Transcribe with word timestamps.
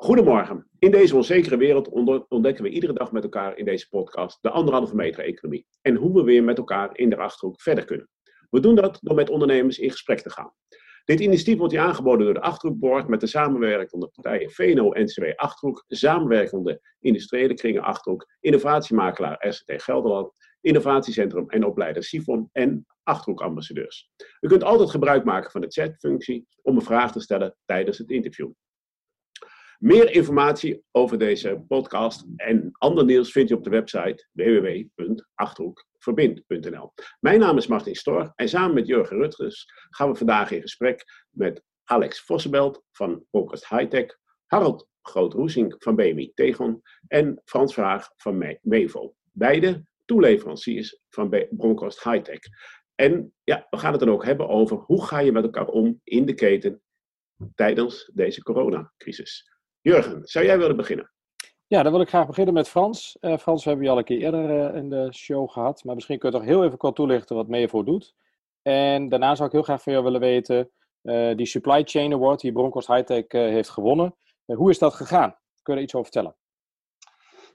Goedemorgen. 0.00 0.68
In 0.78 0.90
deze 0.90 1.16
onzekere 1.16 1.56
wereld 1.56 1.88
ontdekken 2.28 2.64
we 2.64 2.70
iedere 2.70 2.92
dag 2.92 3.12
met 3.12 3.22
elkaar 3.22 3.56
in 3.56 3.64
deze 3.64 3.88
podcast 3.88 4.38
de 4.40 4.50
anderhalve 4.50 4.94
meter 4.94 5.24
economie 5.24 5.66
en 5.82 5.94
hoe 5.94 6.14
we 6.14 6.22
weer 6.22 6.44
met 6.44 6.58
elkaar 6.58 6.98
in 6.98 7.10
de 7.10 7.16
achterhoek 7.16 7.60
verder 7.60 7.84
kunnen. 7.84 8.08
We 8.50 8.60
doen 8.60 8.74
dat 8.74 8.98
door 9.02 9.14
met 9.14 9.30
ondernemers 9.30 9.78
in 9.78 9.90
gesprek 9.90 10.20
te 10.20 10.30
gaan. 10.30 10.52
Dit 11.04 11.20
initiatief 11.20 11.58
wordt 11.58 11.72
hier 11.72 11.82
aangeboden 11.82 12.24
door 12.24 12.34
de 12.34 12.40
Achterhoekboard 12.40 13.08
met 13.08 13.20
de 13.20 13.26
samenwerkende 13.26 14.08
partijen 14.08 14.50
VNO-NCW 14.50 15.24
Achterhoek, 15.36 15.84
samenwerkende 15.88 16.80
industriële 17.00 17.54
kringen 17.54 17.82
Achterhoek, 17.82 18.26
innovatiemakelaar 18.40 19.46
RCT 19.48 19.82
Gelderland, 19.82 20.32
innovatiecentrum 20.60 21.48
en 21.48 21.64
opleider 21.64 22.02
Sifon 22.02 22.48
en 22.52 22.86
Achterhoekambassadeurs. 23.02 24.10
U 24.40 24.48
kunt 24.48 24.64
altijd 24.64 24.90
gebruik 24.90 25.24
maken 25.24 25.50
van 25.50 25.60
de 25.60 25.70
chatfunctie 25.70 26.46
om 26.62 26.76
een 26.76 26.82
vraag 26.82 27.12
te 27.12 27.20
stellen 27.20 27.56
tijdens 27.64 27.98
het 27.98 28.10
interview. 28.10 28.50
Meer 29.78 30.10
informatie 30.10 30.84
over 30.90 31.18
deze 31.18 31.64
podcast 31.68 32.26
en 32.36 32.70
ander 32.72 33.04
nieuws 33.04 33.32
vind 33.32 33.48
je 33.48 33.56
op 33.56 33.64
de 33.64 33.70
website 33.70 34.28
www.achterhoekverbind.nl. 34.32 36.92
Mijn 37.20 37.40
naam 37.40 37.56
is 37.56 37.66
Martin 37.66 37.94
Stor 37.94 38.32
en 38.34 38.48
samen 38.48 38.74
met 38.74 38.86
Jurgen 38.86 39.16
Rutgers 39.16 39.66
gaan 39.90 40.10
we 40.10 40.16
vandaag 40.16 40.50
in 40.50 40.60
gesprek 40.60 41.04
met 41.30 41.62
Alex 41.84 42.20
Vossenbelt 42.20 42.82
van 42.92 43.24
Bronckhorst 43.30 43.68
Hightech, 43.68 44.18
Harold 44.46 44.88
Groot-Roesink 45.02 45.76
van 45.78 45.96
BMI 45.96 46.32
Tegon 46.34 46.82
en 47.06 47.42
Frans 47.44 47.74
Vraag 47.74 48.12
van 48.16 48.58
Mevo. 48.62 49.14
Beide 49.32 49.84
toeleveranciers 50.04 51.00
van 51.08 51.46
Bronkhorst 51.50 52.02
Hightech. 52.02 52.40
En 52.94 53.34
ja, 53.44 53.66
we 53.70 53.78
gaan 53.78 53.92
het 53.92 54.00
dan 54.00 54.10
ook 54.10 54.24
hebben 54.24 54.48
over 54.48 54.76
hoe 54.76 55.04
ga 55.04 55.18
je 55.18 55.32
met 55.32 55.44
elkaar 55.44 55.66
om 55.66 56.00
in 56.04 56.26
de 56.26 56.34
keten 56.34 56.82
tijdens 57.54 58.10
deze 58.14 58.42
coronacrisis. 58.42 59.56
Jurgen, 59.88 60.20
zou 60.24 60.44
jij 60.44 60.58
willen 60.58 60.76
beginnen? 60.76 61.10
Ja, 61.66 61.82
dan 61.82 61.92
wil 61.92 62.00
ik 62.00 62.08
graag 62.08 62.26
beginnen 62.26 62.54
met 62.54 62.68
Frans. 62.68 63.16
Uh, 63.20 63.36
Frans, 63.36 63.64
we 63.64 63.68
hebben 63.68 63.86
je 63.86 63.92
al 63.92 63.98
een 63.98 64.04
keer 64.04 64.18
eerder 64.18 64.70
uh, 64.70 64.76
in 64.76 64.88
de 64.88 65.12
show 65.12 65.50
gehad, 65.50 65.84
maar 65.84 65.94
misschien 65.94 66.18
kun 66.18 66.30
je 66.30 66.36
toch 66.36 66.46
heel 66.46 66.64
even 66.64 66.78
kort 66.78 66.94
toelichten 66.94 67.36
wat 67.36 67.48
Mevo 67.48 67.84
doet. 67.84 68.14
En 68.62 69.08
daarna 69.08 69.34
zou 69.34 69.46
ik 69.46 69.54
heel 69.54 69.62
graag 69.62 69.82
van 69.82 69.92
jou 69.92 70.04
willen 70.04 70.20
weten, 70.20 70.70
uh, 71.02 71.36
die 71.36 71.46
Supply 71.46 71.82
Chain 71.84 72.12
Award 72.12 72.40
die 72.40 72.52
Broncos 72.52 72.86
Hightech 72.86 73.24
heeft 73.28 73.68
gewonnen, 73.68 74.14
hoe 74.44 74.70
is 74.70 74.78
dat 74.78 74.94
gegaan? 74.94 75.36
Kun 75.62 75.74
je 75.74 75.78
er 75.80 75.84
iets 75.84 75.94
over 75.94 76.12
vertellen? 76.12 76.36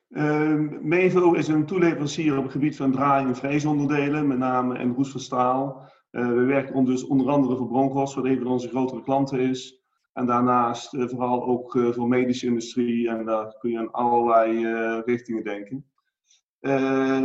Ehm, 0.10 0.88
Mevo 0.88 1.34
is 1.34 1.48
een 1.48 1.66
toeleverancier 1.66 2.38
op 2.38 2.44
het 2.44 2.52
gebied 2.52 2.76
van 2.76 2.92
draai- 2.92 3.26
en 3.26 3.36
freesonderdelen, 3.36 4.28
met 4.28 4.38
name 4.38 4.78
en 4.78 4.94
roest 4.94 5.12
van 5.12 5.20
staal. 5.20 5.92
we 6.10 6.44
werken 6.44 6.86
dus 6.86 7.04
onder 7.04 7.30
andere 7.30 7.56
voor 7.56 7.68
Broncos, 7.68 8.16
wat 8.16 8.26
een 8.26 8.38
van 8.38 8.48
onze 8.48 8.70
grotere 8.70 9.04
klanten 9.04 9.40
is. 9.40 9.83
En 10.14 10.26
daarnaast 10.26 10.94
uh, 10.94 11.08
vooral 11.08 11.44
ook 11.44 11.76
uh, 11.76 11.94
voor 11.94 12.08
medische 12.08 12.46
industrie 12.46 13.10
en 13.10 13.26
daar 13.26 13.58
kun 13.58 13.72
je 13.72 13.78
aan 13.78 13.92
allerlei 13.92 14.66
uh, 14.66 15.00
richtingen 15.06 15.44
denken. 15.44 15.86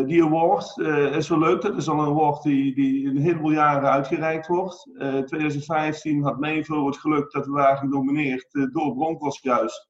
die 0.06 0.24
award 0.24 0.78
is 1.16 1.28
wel 1.28 1.38
leuk. 1.38 1.62
Dat 1.62 1.76
is 1.76 1.88
al 1.88 1.98
een 1.98 2.06
award 2.06 2.42
die, 2.42 2.74
die 2.74 3.06
een 3.06 3.16
heleboel 3.16 3.50
jaren 3.50 3.90
uitgereikt 3.90 4.46
wordt. 4.46 4.86
In 4.86 5.26
2015 5.26 6.22
had 6.22 6.38
Mevo 6.38 6.86
het 6.86 6.96
geluk 6.96 7.30
dat 7.30 7.46
we 7.46 7.52
waren 7.52 7.78
genomineerd 7.78 8.48
door 8.72 8.94
Broncos 8.94 9.40
juist. 9.40 9.88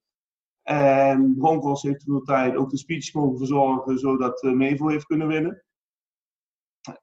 En 0.63 1.35
Broncos 1.39 1.83
heeft 1.83 2.05
toen 2.05 2.15
de 2.15 2.23
tijd 2.23 2.57
ook 2.57 2.71
de 2.71 2.77
speech 2.77 3.15
mogen 3.15 3.39
verzorgen 3.39 3.99
zodat 3.99 4.43
Mevo 4.43 4.89
heeft 4.89 5.07
kunnen 5.07 5.27
winnen. 5.27 5.65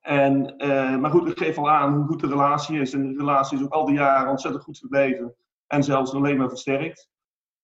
En, 0.02 0.56
maar 1.02 1.12
goed, 1.12 1.30
ik 1.30 1.38
geef 1.38 1.58
al 1.58 1.70
aan 1.70 1.94
hoe 1.94 2.06
goed 2.06 2.20
de 2.20 2.28
relatie 2.28 2.80
is. 2.80 2.94
En 2.94 3.14
de 3.14 3.18
relatie 3.18 3.58
is 3.58 3.64
ook 3.64 3.74
al 3.74 3.86
die 3.86 3.96
jaren 3.96 4.30
ontzettend 4.30 4.64
goed 4.64 4.78
gebleven 4.78 5.36
en 5.68 5.84
zelfs 5.84 6.14
alleen 6.14 6.38
maar 6.38 6.50
versterkt. 6.50 7.10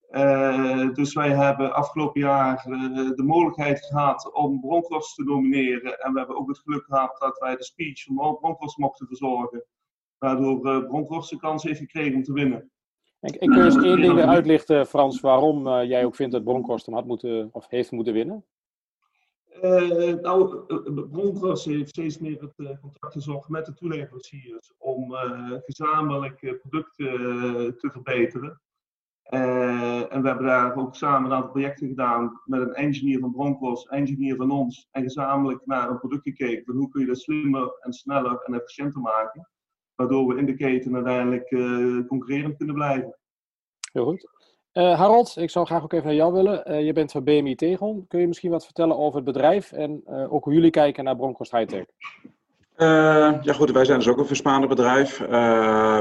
Uh, 0.10 0.94
dus 0.94 1.14
wij 1.14 1.30
hebben 1.30 1.74
afgelopen 1.74 2.22
jaar 2.22 2.66
uh, 2.68 3.10
de 3.16 3.24
mogelijkheid 3.24 3.86
gehad 3.86 4.34
om 4.34 4.60
Bronkhorst 4.60 5.16
te 5.16 5.24
nomineren. 5.24 6.00
En 6.00 6.14
we 6.14 6.20
hebben 6.20 6.38
ook 6.38 6.48
het 6.48 6.60
geluk 6.60 6.84
gehad 6.84 7.18
dat 7.20 7.40
wij 7.40 7.56
de 7.56 7.64
speech 7.64 8.04
van 8.04 8.38
Bronkhorst 8.40 8.78
mochten 8.78 9.08
verzorgen. 9.08 9.66
Waardoor 10.18 10.68
uh, 10.68 10.88
Bronkhorst 10.88 11.30
de 11.30 11.38
kans 11.38 11.64
heeft 11.64 11.80
gekregen 11.80 12.16
om 12.16 12.24
te 12.24 12.34
winnen. 12.34 12.72
En, 13.20 13.40
en 13.40 13.50
kun 13.50 13.66
eens 13.66 13.84
één 13.84 14.02
ding 14.02 14.20
uitlichten, 14.20 14.88
Frans, 14.88 15.20
waarom 15.20 15.68
jij 15.84 16.06
ook 16.06 16.16
vindt 16.16 16.34
dat 16.34 16.44
Bronkhorst 16.44 16.86
hem 16.86 16.96
had 16.96 17.06
moeten, 17.06 17.50
of 17.52 17.68
heeft 17.70 17.92
moeten 17.92 18.14
winnen? 18.14 18.46
Uh, 19.56 20.14
nou, 20.14 20.66
Bronkhorst 21.08 21.66
heeft 21.66 21.90
steeds 21.90 22.20
meer 22.20 22.42
het 22.42 22.80
contact 22.80 23.14
gezocht 23.14 23.50
met 23.50 23.66
de 23.66 23.74
toeleveranciers 23.74 24.74
om 24.78 25.14
gezamenlijk 25.66 26.60
producten 26.62 27.08
te 27.78 27.90
verbeteren. 27.92 28.62
en 29.24 30.22
we 30.22 30.28
hebben 30.28 30.46
daar 30.46 30.76
ook 30.76 30.96
samen 30.96 31.30
een 31.30 31.36
aantal 31.36 31.52
projecten 31.52 31.88
gedaan 31.88 32.42
met 32.46 32.62
een 32.62 32.74
engineer 32.74 33.20
van 33.20 33.32
Bronkhorst, 33.32 33.88
engineer 33.88 34.36
van 34.36 34.52
ons, 34.52 34.88
en 34.92 35.04
gezamenlijk 35.04 35.66
naar 35.66 35.90
een 35.90 36.00
product 36.00 36.24
gekeken 36.24 36.66
van 36.66 36.76
hoe 36.76 36.90
kun 36.90 37.02
je 37.02 37.08
dat 37.08 37.20
slimmer 37.20 37.78
en 37.80 37.94
sneller 37.94 38.42
en 38.44 38.54
efficiënter 38.54 39.02
maken, 39.02 39.50
waardoor 39.96 40.28
we 40.28 40.40
in 40.40 40.46
de 40.46 40.56
keten 40.56 40.96
uiteindelijk 40.96 41.48
concurrerend 42.08 42.58
kunnen 42.58 42.76
blijven. 42.76 43.18
Heel 43.92 44.06
goed. 44.06 44.41
Uh, 44.74 45.00
Harold, 45.00 45.38
ik 45.38 45.50
zou 45.50 45.66
graag 45.66 45.84
ook 45.84 45.94
even 45.94 46.06
naar 46.06 46.16
jou 46.16 46.34
willen. 46.34 46.72
Uh, 46.72 46.86
je 46.86 46.94
bent 46.94 47.12
van 47.12 47.24
BMI 47.24 47.56
Tegon. 47.56 48.06
Kun 48.08 48.20
je 48.20 48.28
misschien 48.28 48.52
wat 48.52 48.66
vertellen 48.66 48.98
over 48.98 49.16
het 49.16 49.26
bedrijf 49.26 49.72
en 49.72 50.04
uh, 50.08 50.34
ook 50.34 50.44
hoe 50.44 50.54
jullie 50.54 50.70
kijken 50.70 51.04
naar 51.04 51.16
Bronkhorst 51.16 51.52
Hightech? 51.52 51.86
ja 53.42 53.54
goed, 53.54 53.72
wij 53.72 53.86
zijn 53.86 53.98
dus 53.98 54.08
ook 54.08 54.18
een 54.18 54.26
verspaande 54.26 54.68
bedrijf. 54.68 55.18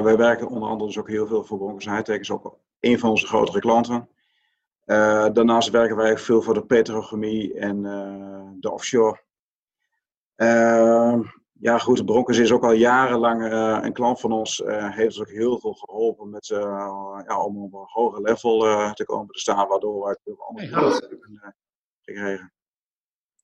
wij 0.02 0.16
werken 0.16 0.48
onder 0.48 0.68
andere 0.68 0.86
dus 0.86 0.98
ook 0.98 1.08
heel 1.08 1.26
veel 1.26 1.44
voor 1.44 1.58
Bronkhorst 1.58 1.88
Hightech. 1.88 2.18
is 2.18 2.30
ook 2.30 2.58
een 2.80 2.98
van 2.98 3.10
onze 3.10 3.26
grotere 3.26 3.58
klanten. 3.58 4.08
daarnaast 5.32 5.70
werken 5.70 5.96
wij 5.96 6.18
veel 6.18 6.42
voor 6.42 6.54
de 6.54 6.64
petrochemie 6.64 7.54
en 7.54 7.82
de 8.60 8.70
offshore 8.70 9.20
ja, 11.60 11.78
goed, 11.78 12.04
Broncos 12.04 12.38
is 12.38 12.52
ook 12.52 12.64
al 12.64 12.72
jarenlang 12.72 13.42
uh, 13.42 13.78
een 13.82 13.92
klant 13.92 14.20
van 14.20 14.32
ons. 14.32 14.60
Uh, 14.60 14.90
heeft 14.96 15.18
ons 15.18 15.20
ook 15.20 15.34
heel 15.34 15.58
veel 15.58 15.72
geholpen 15.72 16.30
met, 16.30 16.48
uh, 16.48 17.20
ja, 17.26 17.44
om 17.44 17.62
op 17.62 17.72
een 17.72 17.86
hoger 17.86 18.22
level 18.22 18.58
te 18.94 19.04
komen 19.04 19.32
te 19.32 19.38
staan, 19.38 19.68
waardoor 19.68 20.04
wij 20.04 20.16
veel 20.24 20.46
andere 20.48 20.68
klanten 20.68 21.08
hebben 21.08 21.54
gekregen. 22.00 22.52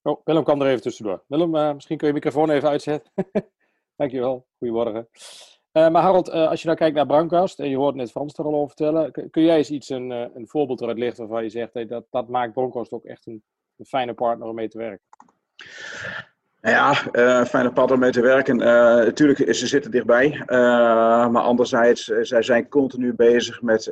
Oh, 0.03 0.21
Willem 0.25 0.45
kwam 0.45 0.61
er 0.61 0.69
even 0.69 0.83
tussendoor. 0.83 1.25
Willem, 1.27 1.75
misschien 1.75 1.97
kun 1.97 2.07
je 2.09 2.15
je 2.15 2.21
microfoon 2.21 2.51
even 2.51 2.69
uitzetten. 2.69 3.13
Dankjewel, 3.97 4.47
goedemorgen. 4.59 5.09
maar 5.73 6.03
Harold, 6.03 6.31
als 6.31 6.61
je 6.61 6.67
nou 6.67 6.79
kijkt 6.79 6.97
naar 6.97 7.07
Brancast, 7.07 7.61
en 7.61 7.69
je 7.69 7.77
hoort 7.77 7.95
net 7.95 8.11
Frans 8.11 8.39
er 8.39 8.45
al 8.45 8.55
over 8.55 8.67
vertellen, 8.67 9.31
kun 9.31 9.43
jij 9.43 9.57
eens 9.57 9.71
iets, 9.71 9.89
een, 9.89 10.11
een 10.11 10.49
voorbeeld 10.49 10.81
eruit 10.81 10.99
lichten 10.99 11.23
waarvan 11.27 11.43
je 11.43 11.51
zegt, 11.51 11.75
hey, 11.75 11.87
dat, 11.87 12.07
dat 12.11 12.29
maakt 12.29 12.53
Broncos 12.53 12.91
ook 12.91 13.05
echt 13.05 13.27
een, 13.27 13.45
een 13.77 13.87
fijne 13.87 14.15
partner 14.15 14.49
om 14.49 14.55
mee 14.55 14.69
te 14.69 14.79
werken? 14.79 15.07
Ja, 16.61 16.95
uh, 17.13 17.45
fijne 17.45 17.73
pad 17.73 17.91
om 17.91 17.99
mee 17.99 18.11
te 18.11 18.21
werken. 18.21 18.61
Uh, 18.61 18.67
natuurlijk, 18.95 19.55
ze 19.55 19.67
zitten 19.67 19.91
dichtbij. 19.91 20.33
Uh, 20.33 20.47
maar 21.29 21.43
anderzijds, 21.43 22.05
zij 22.05 22.43
zijn 22.43 22.69
continu 22.69 23.15
bezig 23.15 23.63
met 23.63 23.91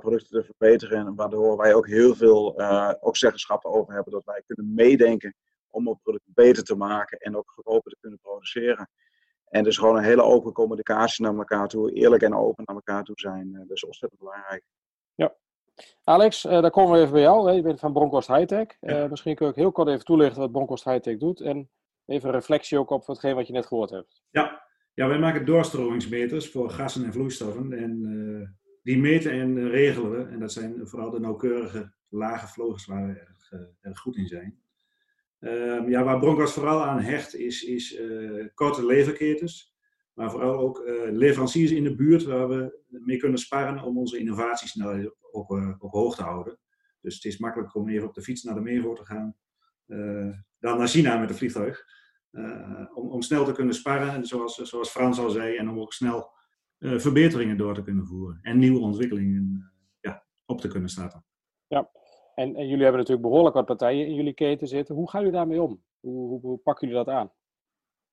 producten 0.00 0.40
te 0.40 0.44
verbeteren. 0.44 1.14
Waardoor 1.14 1.56
wij 1.56 1.74
ook 1.74 1.86
heel 1.86 2.14
veel 2.14 2.60
ook 3.00 3.16
zeggenschap 3.16 3.64
over 3.64 3.94
hebben. 3.94 4.12
Dat 4.12 4.24
wij 4.24 4.42
kunnen 4.46 4.74
meedenken 4.74 5.34
om 5.70 5.88
het 5.88 6.02
product 6.02 6.24
beter 6.26 6.64
te 6.64 6.74
maken. 6.74 7.18
En 7.18 7.36
ook 7.36 7.50
goedkoper 7.54 7.90
te 7.90 7.96
kunnen 8.00 8.18
produceren. 8.18 8.88
En 9.48 9.64
dus 9.64 9.78
gewoon 9.78 9.96
een 9.96 10.04
hele 10.04 10.22
open 10.22 10.52
communicatie 10.52 11.24
naar 11.24 11.36
elkaar 11.36 11.68
toe. 11.68 11.92
Eerlijk 11.92 12.22
en 12.22 12.34
open 12.34 12.64
naar 12.66 12.76
elkaar 12.76 13.04
toe 13.04 13.18
zijn. 13.18 13.52
dat 13.52 13.76
is 13.76 13.84
ontzettend 13.84 14.20
belangrijk. 14.20 14.64
Ja. 15.14 15.34
Alex, 16.04 16.42
daar 16.42 16.70
komen 16.70 16.92
we 16.92 16.98
even 16.98 17.12
bij 17.12 17.22
jou. 17.22 17.48
Hè. 17.48 17.52
Je 17.54 17.62
bent 17.62 17.80
van 17.80 17.92
Bronkhorst 17.92 18.28
Hightech. 18.28 18.76
Ja. 18.80 19.06
misschien 19.06 19.34
kun 19.34 19.48
ik 19.48 19.54
heel 19.54 19.72
kort 19.72 19.88
even 19.88 20.04
toelichten 20.04 20.40
wat 20.40 20.52
Bronkhorst 20.52 20.84
Hightech 20.84 21.18
doet. 21.18 21.40
En 21.40 21.70
even 22.06 22.28
een 22.28 22.34
reflectie 22.34 22.78
ook 22.78 22.90
op 22.90 23.06
wat 23.06 23.46
je 23.46 23.52
net 23.52 23.66
gehoord 23.66 23.90
hebt. 23.90 24.22
Ja, 24.30 24.66
ja 24.94 25.08
wij 25.08 25.18
maken 25.18 25.46
doorstromingsmeters 25.46 26.50
voor 26.50 26.70
gassen 26.70 27.04
en 27.04 27.12
vloeistoffen. 27.12 27.72
En 27.72 28.02
uh, 28.02 28.48
die 28.82 28.98
meten 28.98 29.32
en 29.32 29.68
regelen 29.68 30.10
we. 30.10 30.24
En 30.24 30.40
dat 30.40 30.52
zijn 30.52 30.86
vooral 30.86 31.10
de 31.10 31.20
nauwkeurige 31.20 31.92
lage 32.08 32.48
vlogers 32.48 32.86
waar 32.86 33.06
we 33.06 33.18
erg, 33.18 33.52
uh, 33.52 33.60
erg 33.80 33.98
goed 33.98 34.16
in 34.16 34.26
zijn. 34.26 34.60
Uh, 35.40 35.88
ja, 35.88 36.04
waar 36.04 36.18
Broncos 36.18 36.52
vooral 36.52 36.84
aan 36.84 37.00
hecht 37.00 37.34
is, 37.34 37.62
is 37.62 37.96
eh, 37.96 38.46
korte 38.54 38.86
leverketens. 38.86 39.70
Maar 40.12 40.30
vooral 40.30 40.58
ook 40.58 40.82
leveranciers 41.10 41.70
in 41.70 41.84
de 41.84 41.94
buurt 41.94 42.22
waar 42.22 42.48
we 42.48 42.80
mee 42.88 43.16
kunnen 43.16 43.38
sparen 43.38 43.82
om 43.82 43.98
onze 43.98 44.18
innovatiesnelheid 44.18 45.14
op, 45.30 45.50
op 45.78 45.92
hoog 45.92 46.16
te 46.16 46.22
houden. 46.22 46.58
Dus 47.00 47.14
het 47.14 47.24
is 47.24 47.38
makkelijk 47.38 47.74
om 47.74 47.88
even 47.88 48.08
op 48.08 48.14
de 48.14 48.22
fiets 48.22 48.42
naar 48.42 48.54
de 48.54 48.60
Meervoort 48.60 48.98
te 48.98 49.04
gaan 49.04 49.36
dan 50.62 50.78
naar 50.78 50.88
China 50.88 51.18
met 51.18 51.30
een 51.30 51.36
vliegtuig. 51.36 51.84
Uh, 52.32 52.86
om, 52.94 53.10
om 53.10 53.22
snel 53.22 53.44
te 53.44 53.52
kunnen 53.52 53.74
sparren, 53.74 54.26
zoals, 54.26 54.54
zoals 54.54 54.90
Frans 54.90 55.18
al 55.18 55.30
zei, 55.30 55.56
en 55.56 55.68
om 55.68 55.80
ook 55.80 55.92
snel 55.92 56.30
uh, 56.78 56.98
verbeteringen 56.98 57.56
door 57.56 57.74
te 57.74 57.82
kunnen 57.82 58.06
voeren 58.06 58.38
en 58.42 58.58
nieuwe 58.58 58.80
ontwikkelingen 58.80 59.56
uh, 59.58 59.64
ja, 60.00 60.24
op 60.44 60.60
te 60.60 60.68
kunnen 60.68 60.88
starten. 60.88 61.24
Ja, 61.66 61.90
en, 62.34 62.54
en, 62.54 62.66
jullie 62.66 62.82
hebben 62.82 63.00
natuurlijk 63.00 63.28
behoorlijk 63.28 63.54
wat 63.54 63.66
partijen 63.66 64.06
in 64.06 64.14
jullie 64.14 64.34
keten 64.34 64.66
zitten. 64.66 64.94
Hoe 64.94 65.10
gaan 65.10 65.20
jullie 65.20 65.36
daarmee 65.36 65.62
om? 65.62 65.82
Hoe, 66.00 66.28
hoe, 66.28 66.40
hoe 66.40 66.58
pakken 66.58 66.88
jullie 66.88 67.04
dat 67.04 67.14
aan? 67.14 67.32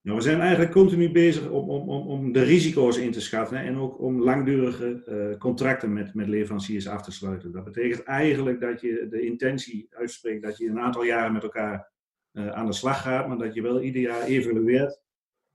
Nou, 0.01 0.17
we 0.17 0.23
zijn 0.23 0.39
eigenlijk 0.39 0.71
continu 0.71 1.11
bezig 1.11 1.49
om, 1.49 1.69
om, 1.69 1.89
om, 1.89 2.07
om 2.07 2.31
de 2.31 2.43
risico's 2.43 2.97
in 2.97 3.11
te 3.11 3.21
schatten 3.21 3.57
en 3.57 3.77
ook 3.77 3.99
om 3.99 4.23
langdurige 4.23 5.03
uh, 5.05 5.37
contracten 5.37 5.93
met, 5.93 6.13
met 6.13 6.27
leveranciers 6.27 6.87
af 6.87 7.01
te 7.01 7.11
sluiten. 7.11 7.51
Dat 7.51 7.63
betekent 7.63 8.03
eigenlijk 8.03 8.59
dat 8.59 8.81
je 8.81 9.07
de 9.09 9.21
intentie 9.21 9.87
uitspreekt 9.89 10.43
dat 10.43 10.57
je 10.57 10.67
een 10.67 10.79
aantal 10.79 11.03
jaren 11.03 11.33
met 11.33 11.43
elkaar 11.43 11.88
aan 12.33 12.65
de 12.65 12.73
slag 12.73 13.01
gaat, 13.01 13.27
maar 13.27 13.37
dat 13.37 13.53
je 13.53 13.61
wel 13.61 13.81
ieder 13.81 14.01
jaar 14.01 14.23
evalueert 14.23 15.01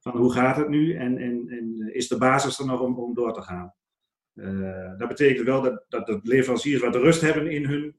van 0.01 0.17
hoe 0.17 0.33
gaat 0.33 0.57
het 0.57 0.69
nu 0.69 0.95
en, 0.95 1.19
en, 1.19 1.49
en 1.49 1.95
is 1.95 2.09
de 2.09 2.19
basis 2.19 2.59
er 2.59 2.67
nog 2.67 2.81
om, 2.81 3.15
door 3.15 3.33
te 3.33 3.43
gaan. 3.43 3.75
Uh, 4.35 4.99
dat 4.99 5.09
betekent 5.09 5.47
wel 5.47 5.63
dat, 5.63 5.85
dat 5.89 6.21
leveranciers 6.23 6.81
wat 6.81 6.95
rust 6.95 7.21
hebben 7.21 7.51
in 7.51 7.65
hun 7.65 7.97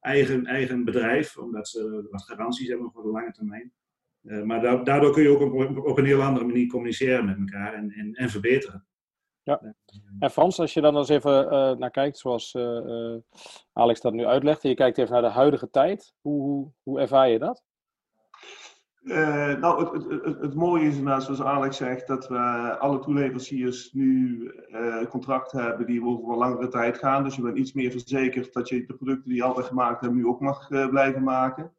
eigen, 0.00 0.46
eigen 0.46 0.84
bedrijf, 0.84 1.36
omdat 1.36 1.68
ze 1.68 2.06
wat 2.10 2.22
garanties 2.22 2.68
hebben 2.68 2.90
voor 2.90 3.02
de 3.02 3.08
lange 3.08 3.32
termijn. 3.32 3.72
Maar 4.20 4.60
da 4.60 4.76
daardoor 4.76 5.12
kun 5.12 5.22
je 5.22 5.28
ook 5.28 5.40
op, 5.40 5.76
op, 5.76 5.98
een 5.98 6.04
heel 6.04 6.22
andere 6.22 6.46
manier 6.46 6.66
communiceren 6.66 7.24
met 7.24 7.38
elkaar 7.38 7.74
en, 7.74 7.90
en, 7.90 8.14
en 8.14 8.30
verbeteren. 8.30 8.86
Ja. 9.48 9.74
En 10.18 10.30
Frans, 10.30 10.60
als 10.60 10.74
je 10.74 10.80
dan 10.80 10.96
eens 10.96 11.08
even 11.08 11.44
uh, 11.44 11.70
naar 11.76 11.90
kijkt, 11.90 12.18
zoals 12.18 12.54
uh, 12.54 13.16
Alex 13.72 14.00
dat 14.00 14.12
nu 14.12 14.26
uitlegt, 14.26 14.62
en 14.62 14.68
je 14.68 14.74
kijkt 14.74 14.98
even 14.98 15.12
naar 15.12 15.22
de 15.22 15.28
huidige 15.28 15.70
tijd, 15.70 16.14
hoe, 16.20 16.42
hoe, 16.42 16.72
hoe 16.82 17.00
ervaar 17.00 17.28
je 17.28 17.38
dat? 17.38 17.62
nou, 19.60 19.84
het, 19.84 20.10
het, 20.10 20.24
het, 20.24 20.40
het, 20.40 20.54
mooie 20.54 20.86
is 20.86 20.96
inderdaad, 20.96 21.22
zoals 21.22 21.42
Alex 21.42 21.76
zegt, 21.76 22.06
dat 22.06 22.28
we 22.28 22.38
alle 22.78 22.98
toeleveranciers 22.98 23.92
nu 23.92 24.52
contracten 25.08 25.62
hebben 25.62 25.86
die 25.86 26.04
over 26.04 26.32
een 26.32 26.38
langere 26.38 26.68
tijd 26.68 26.98
gaan. 26.98 27.24
Dus 27.24 27.36
je 27.36 27.42
bent 27.42 27.58
iets 27.58 27.72
meer 27.72 27.90
verzekerd 27.90 28.52
dat 28.52 28.68
je 28.68 28.86
de 28.86 28.94
producten 28.94 29.28
die 29.28 29.36
je 29.36 29.42
altijd 29.42 29.66
gemaakt 29.66 30.00
hebt 30.00 30.14
nu 30.14 30.26
ook 30.26 30.40
mag 30.40 30.68
blijven 30.68 31.22
maken. 31.22 31.72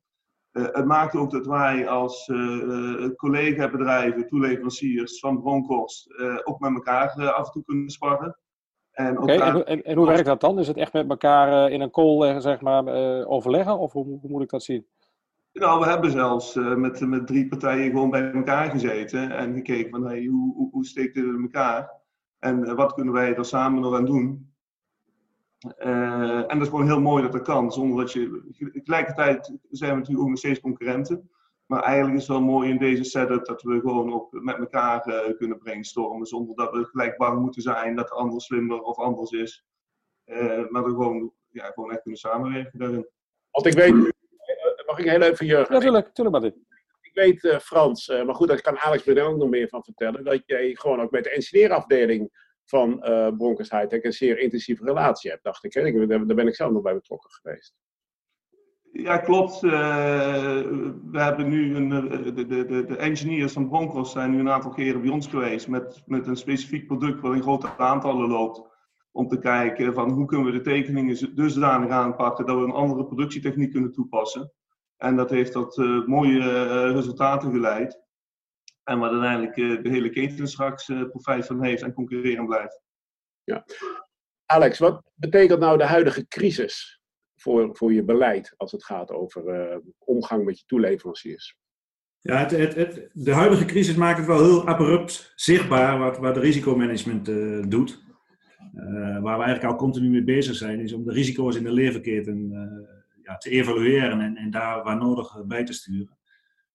Uh, 0.53 0.65
het 0.71 0.85
maakt 0.85 1.15
ook 1.15 1.31
dat 1.31 1.45
wij 1.45 1.87
als 1.87 2.27
uh, 2.27 3.09
collega-bedrijven, 3.15 4.27
toeleveranciers 4.27 5.19
van 5.19 5.41
Bronkhorst, 5.41 6.13
ook 6.43 6.59
met 6.59 6.73
elkaar 6.73 7.33
af 7.33 7.45
en 7.45 7.51
toe 7.51 7.63
kunnen 7.63 7.89
sparren. 7.89 8.37
En, 8.91 9.21
okay, 9.21 9.37
en, 9.37 9.65
en, 9.65 9.83
en, 9.83 9.97
hoe 9.97 10.07
werkt 10.07 10.25
dat 10.25 10.41
dan? 10.41 10.59
Is 10.59 10.67
het 10.67 10.77
echt 10.77 10.93
met 10.93 11.09
elkaar 11.09 11.71
in 11.71 11.81
een 11.81 11.91
call 11.91 12.41
zeg 12.41 12.61
maar, 12.61 12.85
overleggen? 13.25 13.79
Of 13.79 13.93
hoe, 13.93 14.05
hoe, 14.05 14.29
moet 14.29 14.41
ik 14.41 14.49
dat 14.49 14.63
zien? 14.63 14.85
Nou, 15.53 15.79
we 15.79 15.85
hebben 15.85 16.11
zelfs 16.11 16.55
met, 16.55 16.99
met 16.99 17.27
drie 17.27 17.47
partijen 17.47 17.91
gewoon 17.91 18.09
bij 18.09 18.31
elkaar 18.31 18.69
gezeten 18.69 19.31
en 19.31 19.53
gekeken 19.53 19.89
van 19.89 20.05
hey, 20.05 20.25
hoe, 20.25 20.53
hoe, 20.53 20.69
hoe 20.71 20.85
steekt 20.85 21.15
dit 21.15 21.23
in 21.23 21.41
elkaar? 21.41 21.91
En 22.39 22.75
wat 22.75 22.93
kunnen 22.93 23.13
wij 23.13 23.35
er 23.35 23.45
samen 23.45 23.81
nog 23.81 23.95
aan 23.95 24.05
doen? 24.05 24.48
Uh, 25.79 26.37
en 26.37 26.47
dat 26.47 26.61
is 26.61 26.67
gewoon 26.67 26.85
heel 26.85 27.01
mooi 27.01 27.23
dat 27.23 27.31
dat 27.31 27.41
kan, 27.41 27.71
zonder 27.71 27.97
dat 27.97 28.11
je. 28.11 28.43
Tegelijkertijd 28.71 29.57
zijn 29.69 29.91
we 29.91 29.97
natuurlijk 29.97 30.23
ook 30.23 30.29
nog 30.29 30.37
steeds 30.37 30.59
concurrenten. 30.59 31.29
Maar 31.65 31.83
eigenlijk 31.83 32.17
is 32.17 32.27
het 32.27 32.37
wel 32.37 32.45
mooi 32.45 32.69
in 32.69 32.77
deze 32.77 33.03
setup 33.03 33.45
dat 33.45 33.61
we 33.61 33.79
gewoon 33.79 34.13
ook 34.13 34.31
met 34.31 34.57
elkaar 34.57 35.07
uh, 35.07 35.37
kunnen 35.37 35.57
brainstormen. 35.57 36.27
Zonder 36.27 36.55
dat 36.55 36.71
we 36.71 36.85
gelijk 36.85 37.17
bang 37.17 37.39
moeten 37.39 37.61
zijn 37.61 37.95
dat 37.95 38.07
de 38.07 38.13
ander 38.13 38.41
slimmer 38.41 38.81
of 38.81 38.97
anders 38.97 39.31
is. 39.31 39.65
Uh, 40.25 40.69
maar 40.69 40.83
we 40.83 40.89
gewoon, 40.89 41.33
ja, 41.49 41.65
gewoon 41.65 41.91
echt 41.91 42.01
kunnen 42.01 42.19
samenwerken 42.19 42.79
daarin. 42.79 43.07
Want 43.51 43.65
ik 43.65 43.73
weet. 43.73 43.93
Mag 44.85 44.99
ik 44.99 45.09
heel 45.09 45.21
even 45.21 45.45
Jurgen? 45.45 45.75
Ja, 45.75 45.81
tuurlijk, 45.81 46.13
tuurlijk 46.13 46.41
maar 46.41 46.51
dit. 46.51 46.59
Ik 47.01 47.13
weet, 47.13 47.61
Frans, 47.61 48.07
maar 48.07 48.35
goed, 48.35 48.47
daar 48.47 48.61
kan 48.61 48.79
Alex 48.79 49.07
er 49.07 49.23
ook 49.23 49.37
nog 49.37 49.49
meer 49.49 49.67
van 49.67 49.83
vertellen. 49.83 50.23
Dat 50.23 50.41
jij 50.45 50.75
gewoon 50.75 51.01
ook 51.01 51.11
met 51.11 51.23
de 51.23 51.29
engineerafdeling 51.29 52.48
van 52.69 53.09
uh, 53.09 53.27
Broncos 53.37 53.69
Hightech 53.69 54.03
een 54.03 54.13
zeer 54.13 54.39
intensieve 54.39 54.83
relatie 54.83 55.29
hebt, 55.29 55.43
dacht 55.43 55.63
ik. 55.63 55.73
Daar 55.73 56.25
ben 56.25 56.47
ik 56.47 56.55
zelf 56.55 56.71
nog 56.71 56.81
bij 56.81 56.93
betrokken 56.93 57.31
geweest. 57.31 57.75
Ja, 58.91 59.17
klopt. 59.17 59.63
Uh, 59.63 59.71
we 61.11 61.19
hebben 61.19 61.49
nu 61.49 61.75
een, 61.75 61.91
eh, 61.91 62.35
de, 62.35 62.47
de, 62.47 62.85
de, 62.85 62.97
engineers 62.97 63.53
van 63.53 63.69
Broncos 63.69 64.11
zijn 64.11 64.31
nu 64.31 64.39
een 64.39 64.49
aantal 64.49 64.71
keren 64.71 65.01
bij 65.01 65.09
ons 65.09 65.27
geweest 65.27 65.67
met, 65.67 66.03
met 66.05 66.27
een 66.27 66.35
specifiek 66.35 66.87
product 66.87 67.21
wat 67.21 67.33
in 67.33 67.41
grote 67.41 67.77
aantallen 67.77 68.29
loopt. 68.29 68.61
Om 69.11 69.27
te 69.27 69.39
kijken 69.39 69.93
van 69.93 70.09
hoe 70.09 70.25
kunnen 70.25 70.45
we 70.45 70.51
de 70.51 70.61
tekeningen 70.61 71.35
dusdanig 71.35 71.89
aanpakken 71.89 72.45
dat 72.45 72.57
we 72.57 72.63
een 72.63 72.71
andere 72.71 73.05
productietechniek 73.05 73.71
kunnen 73.71 73.91
toepassen. 73.91 74.51
En 74.97 75.15
dat 75.15 75.29
heeft 75.29 75.51
tot 75.51 75.77
mooie 76.07 76.91
resultaten 76.91 77.51
geleid. 77.51 78.08
En 78.89 78.99
waar 78.99 79.11
uiteindelijk 79.11 79.57
uh, 79.57 79.83
de 79.83 79.89
hele 79.89 80.09
keten 80.09 80.47
straks 80.47 80.87
uh, 80.87 81.09
profijt 81.09 81.45
van 81.45 81.63
heeft 81.63 81.81
en 81.81 81.93
concurrerend 81.93 82.47
blijft. 82.47 82.81
Ja. 83.43 83.65
Alex, 84.45 84.79
wat 84.79 85.01
betekent 85.15 85.59
nou 85.59 85.77
de 85.77 85.83
huidige 85.83 86.27
crisis 86.27 87.01
voor, 87.35 87.75
voor 87.75 87.93
je 87.93 88.03
beleid 88.03 88.53
als 88.57 88.71
het 88.71 88.83
gaat 88.83 89.11
over 89.11 89.71
uh, 89.71 89.77
omgang 89.97 90.45
met 90.45 90.59
je 90.59 90.65
toeleveranciers? 90.65 91.57
Ja, 92.19 92.37
het, 92.37 92.51
het, 92.51 92.75
het, 92.75 93.09
de 93.13 93.33
huidige 93.33 93.65
crisis 93.65 93.95
maakt 93.95 94.17
het 94.17 94.27
wel 94.27 94.43
heel 94.43 94.67
abrupt 94.67 95.33
zichtbaar 95.35 95.99
wat, 95.99 96.17
wat 96.17 96.33
de 96.33 96.39
risicomanagement 96.39 97.25
doet. 97.71 98.03
waar 99.21 99.37
we 99.37 99.43
eigenlijk 99.43 99.63
al 99.63 99.75
continu 99.75 100.09
mee 100.09 100.23
bezig 100.23 100.55
zijn, 100.55 100.79
is 100.79 100.93
om 100.93 101.03
de 101.03 101.13
risico's 101.13 101.55
in 101.55 101.63
de 101.63 101.71
leverketen 101.71 102.51
ja, 103.23 103.37
te 103.37 103.49
evalueren 103.49 104.21
en, 104.21 104.35
en 104.35 104.51
daar 104.51 104.83
waar 104.83 104.97
nodig 104.97 105.45
bij 105.45 105.63
te 105.63 105.73
sturen. 105.73 106.18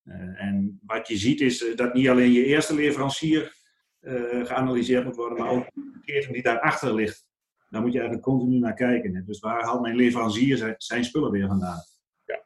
Uh, 0.05 0.43
en 0.43 0.81
wat 0.87 1.09
je 1.09 1.17
ziet 1.17 1.41
is 1.41 1.67
eh, 1.67 1.77
dat 1.77 1.95
niet 1.95 2.09
alleen 2.09 2.33
je 2.33 2.45
eerste 2.45 2.75
leverancier 2.75 3.57
uh, 4.01 4.47
geanalyseerd 4.47 5.05
moet 5.05 5.17
worden, 5.17 5.39
maar 5.39 5.51
ook 5.51 5.65
de 5.75 6.01
keten 6.05 6.33
die 6.33 6.43
daarachter 6.43 6.95
ligt. 6.95 7.27
Daar 7.71 7.83
moet 7.83 7.93
je 7.93 7.99
eigenlijk 7.99 8.29
continu 8.29 8.59
naar 8.59 8.75
kijken. 8.75 9.25
Dus 9.27 9.41
waar 9.41 9.63
haalt 9.63 9.81
mijn 9.81 9.97
leverancier 9.97 10.75
zijn, 10.79 11.05
spullen 11.05 11.31
weer 11.31 11.47
vandaan? 11.47 11.79
Ja. 12.25 12.45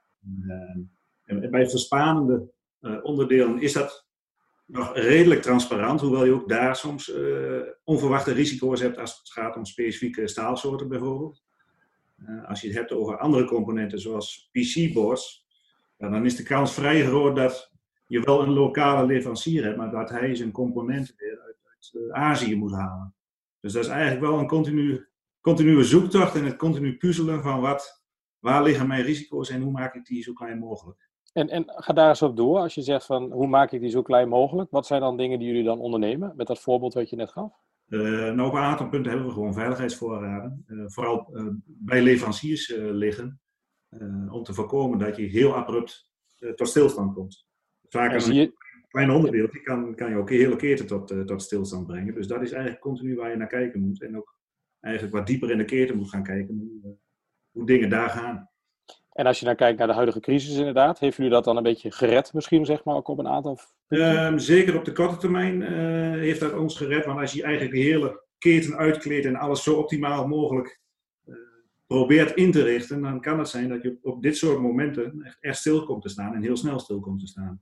en 1.25 1.51
bij 1.51 1.69
verspanende 1.69 2.53
onderdelen 3.03 3.61
is 3.61 3.73
dat 3.73 4.07
nog 4.67 4.95
redelijk 4.95 5.43
transparant, 5.43 6.01
hoewel 6.01 6.25
je 6.25 6.33
ook 6.33 6.49
daar 6.49 6.77
soms 6.77 7.13
onverwachte 7.85 8.33
risico's 8.33 8.81
hebt 8.81 8.99
als 8.99 9.19
het 9.19 9.33
gaat 9.33 9.57
om 9.57 9.65
specifieke 9.65 10.29
staalsoorten 10.29 10.89
bijvoorbeeld. 10.89 11.43
als 12.47 12.61
je 12.61 12.67
het 12.67 12.77
hebt 12.77 12.93
over 12.93 13.19
andere 13.19 13.45
componenten 13.45 13.99
zoals 13.99 14.51
PC-boards, 14.53 15.48
dan 15.99 16.25
is 16.25 16.37
de 16.37 16.43
kans 16.43 16.75
vrij 16.75 17.05
groot 17.05 17.37
dat 17.37 17.73
je 18.07 18.21
wel 18.21 18.43
een 18.43 18.53
lokale 18.53 19.07
leverancier 19.07 19.65
hebt, 19.65 19.77
maar 19.77 19.91
dat 19.91 20.11
hij 20.11 20.35
zijn 20.35 20.51
componenten 20.51 21.15
weer 21.17 21.41
uit, 21.41 21.57
uit 21.65 21.91
uh, 21.95 22.13
Azië 22.13 22.57
moet 22.57 22.73
halen. 22.73 23.15
Dus 23.61 23.73
dat 23.73 23.85
is 23.85 23.91
eigenlijk 23.91 24.21
wel 24.21 24.39
een 24.39 24.47
continu, 24.47 25.09
continue 25.41 25.83
zoektocht 25.83 26.35
en 26.35 26.45
het 26.45 26.57
continu 26.57 26.97
puzzelen 26.97 27.43
van 27.43 27.61
wat, 27.61 28.05
waar 28.39 28.63
liggen 28.63 28.87
mijn 28.87 29.03
risico's 29.03 29.51
en 29.51 29.63
hoe 29.63 29.73
maak 29.73 29.95
ik 29.95 30.05
die 30.05 30.23
zo 30.23 30.33
klein 30.33 30.59
mogelijk. 30.59 31.09
En, 31.33 31.49
en 31.49 31.65
ga 31.67 31.93
daar 31.93 32.09
eens 32.09 32.23
op 32.23 32.37
door, 32.37 32.59
als 32.59 32.75
je 32.75 32.83
zegt 32.83 33.07
van 33.07 33.33
hoe 33.33 33.47
maak 33.47 33.73
ik 33.73 33.81
die 33.81 33.91
zo 33.91 34.03
klein 34.03 34.29
mogelijk. 34.29 34.71
Wat 34.71 34.87
zijn 34.87 35.01
dan 35.01 35.17
dingen 35.17 35.39
die 35.39 35.49
jullie 35.49 35.65
dan 35.65 35.79
ondernemen, 35.79 36.33
met 36.37 36.47
dat 36.47 36.61
voorbeeld 36.61 36.95
wat 36.95 37.11
je 37.11 37.17
net 37.17 37.33
gaf? 37.33 37.53
Uh, 37.89 38.01
nou, 38.35 38.49
op 38.49 38.55
een 38.55 38.61
aantal 38.61 38.89
punten 38.89 39.11
hebben 39.11 39.29
we 39.29 39.35
gewoon 39.35 39.55
veiligheidsvoorraden. 39.55 40.65
Uh, 40.67 40.85
vooral 40.87 41.29
uh, 41.33 41.47
bij 41.65 42.03
leveranciers 42.03 42.73
liggen. 42.77 43.41
Eh, 43.89 44.33
om 44.33 44.43
te 44.43 44.55
voorkomen 44.55 44.99
dat 44.99 45.17
je 45.17 45.23
heel 45.23 45.55
abrupt 45.55 46.11
eh, 46.39 46.51
tot 46.51 46.69
stilstand 46.69 47.15
komt. 47.15 47.47
Vaak 47.89 48.13
een 48.13 48.35
je... 48.35 48.53
klein 48.89 49.11
onderdeel 49.11 49.51
die 49.51 49.63
kan, 49.63 49.95
kan 49.95 50.11
je 50.11 50.17
ook 50.17 50.31
hele 50.31 50.57
keten 50.57 50.87
tot, 50.87 51.11
eh, 51.11 51.21
tot 51.21 51.43
stilstand 51.43 51.87
brengen. 51.87 52.15
Dus 52.15 52.27
dat 52.27 52.43
is 52.43 52.53
eigenlijk 52.53 52.83
continu 52.83 53.17
waar 53.17 53.31
je 53.31 53.37
naar 53.37 53.47
kijken 53.47 53.81
moet. 53.81 54.03
En 54.03 54.17
ook 54.17 54.37
eigenlijk 54.81 55.15
wat 55.15 55.27
dieper 55.27 55.51
in 55.51 55.59
de 55.59 55.65
keten 55.65 55.97
moet 55.97 56.11
gaan 56.11 56.23
kijken 56.23 56.81
hoe, 56.83 56.97
hoe 57.51 57.67
dingen 57.67 57.91
daar 57.91 58.11
gaan. 58.11 58.51
En 59.13 59.27
als 59.27 59.39
je 59.39 59.45
dan 59.45 59.57
kijkt 59.57 59.79
naar 59.79 59.87
de 59.87 59.95
huidige 59.95 60.21
crisis 60.21 60.57
inderdaad, 60.57 60.99
heeft 60.99 61.17
jullie 61.17 61.33
dat 61.33 61.45
dan 61.45 61.57
een 61.57 61.63
beetje 61.63 61.91
gered 61.91 62.33
misschien, 62.33 62.65
zeg 62.65 62.85
maar, 62.85 62.95
ook 62.95 63.09
op 63.09 63.19
een 63.19 63.29
aantal 63.29 63.59
um, 63.89 64.39
Zeker 64.39 64.77
op 64.77 64.85
de 64.85 64.93
korte 64.93 65.17
termijn 65.17 65.63
heeft 66.13 66.41
dat 66.41 66.55
ons 66.55 66.77
gered, 66.77 67.05
want 67.05 67.21
als 67.21 67.33
je 67.33 67.43
eigenlijk 67.43 67.75
de 67.75 67.81
hele 67.81 68.23
keten 68.39 68.77
uitkleedt 68.77 69.27
en 69.27 69.37
alles 69.37 69.63
zo 69.63 69.75
optimaal 69.75 70.27
mogelijk 70.27 70.81
probeert 71.89 72.37
in 72.37 72.53
te 72.53 72.63
richten, 72.63 73.03
dan 73.03 73.21
kan 73.21 73.39
het 73.39 73.49
zijn 73.49 73.69
dat 73.69 73.83
je 73.83 73.99
op 74.03 74.23
dit 74.23 74.37
soort 74.37 74.61
momenten 74.61 75.37
echt, 75.41 75.59
stil 75.59 75.85
komt 75.85 76.03
te 76.03 76.09
staan 76.09 76.35
en 76.35 76.43
heel 76.43 76.57
snel 76.57 76.79
stil 76.79 77.01
komt 77.01 77.21
te 77.21 77.27
staan. 77.27 77.61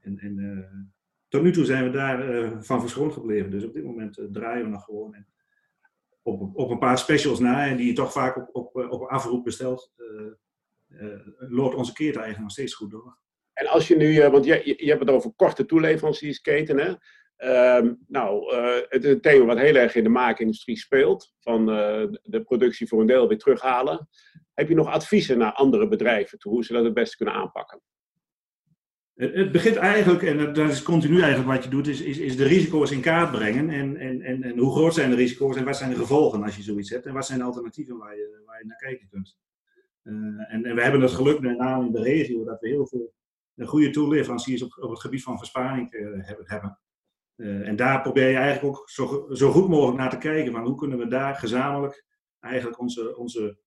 En, 0.00 0.18
en 0.18 0.38
uh, 0.38 0.80
tot 1.28 1.42
nu 1.42 1.52
toe 1.52 1.64
zijn 1.64 1.84
we 1.84 1.90
daar 1.90 2.34
uh, 2.34 2.60
van 2.60 2.80
verschoond 2.80 3.12
gebleven. 3.12 3.50
Dus 3.50 3.64
op 3.64 3.74
dit 3.74 3.84
moment 3.84 4.18
uh, 4.18 4.24
draaien 4.30 4.64
we 4.64 4.70
nog 4.70 4.84
gewoon 4.84 5.24
op, 6.22 6.56
op 6.56 6.70
een 6.70 6.78
paar 6.78 6.98
specials 6.98 7.38
na 7.38 7.66
en 7.66 7.76
die 7.76 7.86
je 7.86 7.92
toch 7.92 8.12
vaak 8.12 8.36
op, 8.36 8.48
op, 8.52 8.92
op 8.92 9.08
afroep 9.08 9.44
bestelt, 9.44 9.92
loopt 11.38 11.74
onze 11.74 11.92
keert 11.92 12.16
eigenlijk 12.16 12.42
nog 12.42 12.50
steeds 12.50 12.74
goed 12.74 12.90
door. 12.90 13.18
En 13.52 13.66
als 13.66 13.88
je 13.88 13.96
nu, 13.96 14.28
want 14.30 14.44
je, 14.44 14.74
je 14.76 14.88
hebt 14.88 15.00
het 15.00 15.10
over 15.10 15.32
korte 15.36 15.66
toeleveranciersketen, 15.66 16.78
hè? 16.78 16.94
Um, 17.44 17.98
nou, 18.08 18.54
uh, 18.54 18.74
het 18.88 19.04
is 19.04 19.10
een 19.10 19.20
thema 19.20 19.44
wat 19.44 19.58
heel 19.58 19.74
erg 19.74 19.94
in 19.94 20.02
de 20.02 20.08
maakindustrie 20.08 20.78
speelt. 20.78 21.34
Van 21.38 21.60
uh, 21.60 22.06
de 22.22 22.42
productie 22.44 22.88
voor 22.88 23.00
een 23.00 23.06
deel 23.06 23.28
weer 23.28 23.38
terughalen. 23.38 24.08
Heb 24.54 24.68
je 24.68 24.74
nog 24.74 24.86
adviezen 24.86 25.38
naar 25.38 25.52
andere 25.52 25.88
bedrijven 25.88 26.38
toe, 26.38 26.52
hoe 26.52 26.64
ze 26.64 26.72
dat 26.72 26.84
het 26.84 26.94
beste 26.94 27.16
kunnen 27.16 27.34
aanpakken? 27.34 27.80
Het 29.14 29.52
begint 29.52 29.76
eigenlijk, 29.76 30.22
en 30.22 30.52
dat 30.52 30.70
is 30.70 30.82
continu 30.82 31.20
eigenlijk 31.20 31.54
wat 31.54 31.64
je 31.64 31.70
doet, 31.70 31.86
is, 31.86 32.00
is, 32.00 32.36
de 32.36 32.44
risico's 32.44 32.90
in 32.90 33.00
kaart 33.00 33.30
brengen. 33.30 33.70
En, 33.70 33.96
en, 33.96 34.42
en, 34.42 34.58
hoe 34.58 34.72
groot 34.72 34.94
zijn 34.94 35.10
de 35.10 35.16
risico's 35.16 35.56
en 35.56 35.64
wat 35.64 35.76
zijn 35.76 35.90
de 35.90 35.96
gevolgen 35.96 36.42
als 36.42 36.56
je 36.56 36.62
zoiets 36.62 36.90
hebt? 36.90 37.06
En 37.06 37.14
wat 37.14 37.26
zijn 37.26 37.38
de 37.38 37.44
alternatieven 37.44 37.96
waar 37.96 38.16
je, 38.16 38.42
waar 38.46 38.58
je 38.58 38.66
naar 38.66 38.76
kijken 38.76 39.08
kunt? 39.08 39.38
Uh, 40.02 40.14
en, 40.48 40.64
en, 40.64 40.74
we 40.74 40.82
hebben 40.82 41.00
het 41.00 41.10
geluk, 41.10 41.40
met 41.40 41.58
name 41.58 41.86
in 41.86 41.92
de 41.92 42.02
regio, 42.02 42.44
dat 42.44 42.60
we 42.60 42.68
heel 42.68 42.86
veel 42.86 43.14
goede 43.56 43.90
toeleveranciers 43.90 44.62
op, 44.62 44.78
op 44.80 44.90
het 44.90 45.00
gebied 45.00 45.22
van 45.22 45.38
versparing 45.38 45.90
hebben. 46.46 46.78
En 47.42 47.76
daar 47.76 48.02
probeer 48.02 48.28
je 48.28 48.36
eigenlijk 48.36 48.76
ook 48.76 48.90
zo, 48.90 49.26
zo 49.32 49.50
goed 49.50 49.68
mogelijk 49.68 49.98
naar 49.98 50.10
te 50.10 50.18
kijken. 50.18 50.52
Van 50.52 50.64
hoe 50.64 50.76
kunnen 50.76 50.98
we 50.98 51.06
daar 51.06 51.34
gezamenlijk 51.34 52.04
eigenlijk 52.40 52.80
onze, 52.80 53.16
onze 53.16 53.58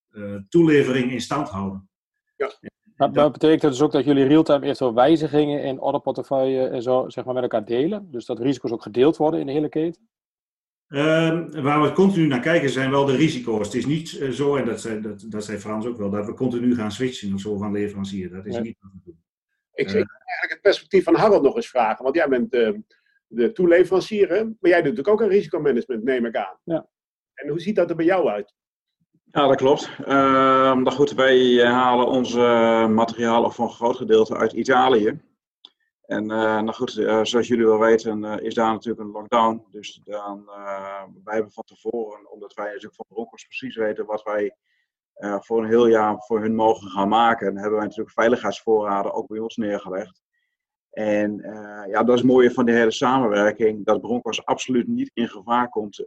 toelevering 0.49 1.11
in 1.11 1.21
stand 1.21 1.49
houden. 1.49 1.89
Ja. 2.35 2.51
Maar, 2.95 3.11
maar 3.11 3.31
betekent 3.31 3.61
dat 3.61 3.71
dus 3.71 3.81
ook 3.81 3.91
dat 3.91 4.05
jullie 4.05 4.25
real-time 4.25 4.63
eventueel 4.63 4.93
wijzigingen 4.93 5.63
in 5.63 5.79
orderportefeuille 5.79 6.67
en 6.67 6.81
zo 6.81 7.09
zeg 7.09 7.25
maar, 7.25 7.33
met 7.33 7.43
elkaar 7.43 7.65
delen? 7.65 8.07
Dus 8.11 8.25
dat 8.25 8.39
risico's 8.39 8.71
ook 8.71 8.81
gedeeld 8.81 9.17
worden 9.17 9.39
in 9.39 9.45
de 9.45 9.51
hele 9.51 9.69
keten? 9.69 10.07
Uh, 10.87 11.45
waar 11.49 11.81
we 11.81 11.91
continu 11.91 12.27
naar 12.27 12.39
kijken 12.39 12.69
zijn 12.69 12.91
wel 12.91 13.05
de 13.05 13.15
risico's. 13.15 13.65
Het 13.65 13.75
is 13.75 13.85
niet 13.85 14.11
uh, 14.11 14.29
zo, 14.29 14.55
en 14.55 14.65
dat 14.65 14.81
zei, 14.81 15.01
dat, 15.01 15.25
dat 15.29 15.43
zei 15.43 15.57
Frans 15.57 15.85
ook 15.85 15.97
wel, 15.97 16.09
dat 16.09 16.25
we 16.25 16.33
continu 16.33 16.75
gaan 16.75 16.91
switchen 16.91 17.33
of 17.33 17.39
zo 17.39 17.57
van 17.57 17.71
leverancier. 17.71 18.29
Dat 18.29 18.45
is 18.45 18.59
niet 18.59 18.77
wat 18.79 18.91
we 18.93 18.99
doen. 19.03 19.23
Ik 19.73 19.87
uh, 19.87 19.93
eigenlijk 19.93 20.49
het 20.49 20.61
perspectief 20.61 21.03
van 21.03 21.15
Harold 21.15 21.43
nog 21.43 21.55
eens 21.55 21.69
vragen, 21.69 22.03
want 22.03 22.15
jij 22.15 22.27
bent 22.27 22.53
ehm, 22.53 22.79
de 23.35 23.51
toeleverancier, 23.51 24.27
maar 24.29 24.55
jij 24.59 24.81
doet 24.81 24.95
natuurlijk 24.95 25.07
ook 25.07 25.21
een 25.21 25.35
risicomanagement, 25.35 26.03
neem 26.03 26.25
ik 26.25 26.35
aan. 26.35 26.59
Ja. 26.63 26.87
En 27.33 27.49
hoe 27.49 27.59
ziet 27.59 27.75
dat 27.75 27.89
er 27.89 27.95
bij 27.95 28.05
jou 28.05 28.27
uit? 28.27 28.53
Ja, 29.31 29.47
dat 29.47 29.55
klopt. 29.55 29.89
Uh, 30.07 30.85
goed, 30.85 31.11
wij 31.11 31.65
halen 31.65 32.07
onze 32.07 32.39
materialen 32.89 33.51
voor 33.51 33.65
een 33.65 33.71
groot 33.71 33.95
gedeelte 33.95 34.37
uit 34.37 34.53
Italië. 34.53 35.21
En 36.05 36.23
uh, 36.23 36.37
nou 36.37 36.73
goed, 36.73 36.97
uh, 36.97 37.23
zoals 37.23 37.47
jullie 37.47 37.65
wel 37.65 37.79
weten, 37.79 38.23
uh, 38.23 38.37
is 38.39 38.53
daar 38.53 38.71
natuurlijk 38.71 39.05
een 39.05 39.11
lockdown. 39.11 39.65
Dus 39.71 40.01
dan, 40.03 40.45
wij 41.23 41.33
hebben 41.33 41.51
van 41.51 41.63
tevoren, 41.63 42.31
omdat 42.31 42.53
wij 42.53 42.65
natuurlijk 42.65 42.95
van 42.95 43.05
Broncos 43.07 43.43
precies 43.43 43.75
weten 43.75 44.05
wat 44.05 44.23
wij 44.23 44.55
voor 45.39 45.63
een 45.63 45.69
heel 45.69 45.87
jaar 45.87 46.15
voor 46.17 46.41
hun 46.41 46.55
mogen 46.55 46.89
gaan 46.89 47.07
maken, 47.07 47.57
hebben 47.57 47.77
wij 47.77 47.87
natuurlijk 47.87 48.11
veiligheidsvoorraden 48.11 49.13
ook 49.13 49.27
bij 49.27 49.39
ons 49.39 49.55
neergelegd. 49.55 50.24
En 50.95 51.37
ja, 51.89 52.03
dat 52.03 52.15
is 52.15 52.21
het 52.21 52.31
mooie 52.31 52.51
van 52.51 52.65
de 52.65 52.71
hele 52.71 52.91
samenwerking, 52.91 53.85
dat 53.85 54.01
Broncos 54.01 54.45
absoluut 54.45 54.87
niet 54.87 55.11
in 55.13 55.27
gevaar 55.27 55.69
komt 55.69 55.97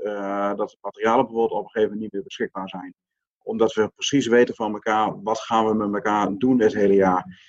dat 0.56 0.68
de 0.68 0.76
materialen 0.80 1.24
bijvoorbeeld 1.24 1.58
op 1.58 1.64
een 1.64 1.70
gegeven 1.70 1.82
moment 1.82 2.00
niet 2.00 2.12
meer 2.12 2.22
beschikbaar 2.22 2.68
zijn. 2.68 2.94
Omdat 3.42 3.72
we 3.72 3.88
precies 3.88 4.26
weten 4.26 4.54
van 4.54 4.72
elkaar, 4.72 5.22
wat 5.22 5.40
gaan 5.40 5.66
we 5.66 5.74
met 5.74 5.94
elkaar 5.94 6.36
doen 6.36 6.56
dit 6.56 6.74
hele 6.74 6.94
jaar. 6.94 7.46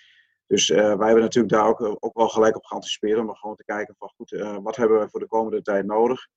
Dus 0.48 0.70
uh, 0.70 0.78
wij 0.78 1.06
hebben 1.06 1.24
natuurlijk 1.24 1.54
daar 1.54 1.68
ook, 1.68 1.98
ook 2.00 2.18
wel 2.18 2.30
gelijk 2.30 2.56
op 2.56 2.66
geanticipeerd 2.66 3.20
om 3.20 3.36
gewoon 3.36 3.56
te 3.56 3.64
kijken 3.64 3.96
van 3.98 4.12
goed, 4.16 4.32
uh, 4.32 4.58
wat 4.62 4.76
hebben 4.76 5.00
we 5.00 5.10
voor 5.10 5.20
de 5.20 5.28
komende 5.28 5.62
tijd 5.62 5.86
nodig? 5.86 6.28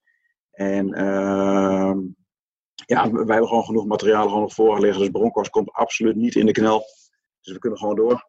En 0.50 0.88
uh, 0.88 1.94
ja, 2.74 3.10
wij 3.10 3.24
hebben 3.26 3.48
gewoon 3.48 3.64
genoeg 3.64 3.86
materiaal 3.86 4.26
gewoon 4.26 4.40
nog 4.40 4.54
voorgelegd. 4.54 4.98
Dus 4.98 5.08
Broncos 5.08 5.50
komt 5.50 5.72
absoluut 5.72 6.16
niet 6.16 6.34
in 6.34 6.46
de 6.46 6.52
knel. 6.52 6.78
Dus 7.40 7.52
we 7.52 7.58
kunnen 7.58 7.78
gewoon 7.78 7.96
door. 7.96 8.28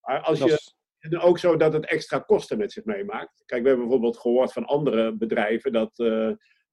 Maar 0.00 0.20
als 0.20 0.38
je, 0.38 0.72
het 1.12 1.20
ook 1.22 1.38
zo 1.38 1.56
dat 1.56 1.72
het 1.72 1.86
extra 1.86 2.18
kosten 2.18 2.58
met 2.58 2.72
zich 2.72 2.84
meemaakt? 2.84 3.42
Kijk, 3.46 3.62
we 3.62 3.68
hebben 3.68 3.86
bijvoorbeeld 3.86 4.18
gehoord 4.18 4.52
van 4.52 4.64
andere 4.64 5.16
bedrijven 5.16 5.72
dat 5.72 5.90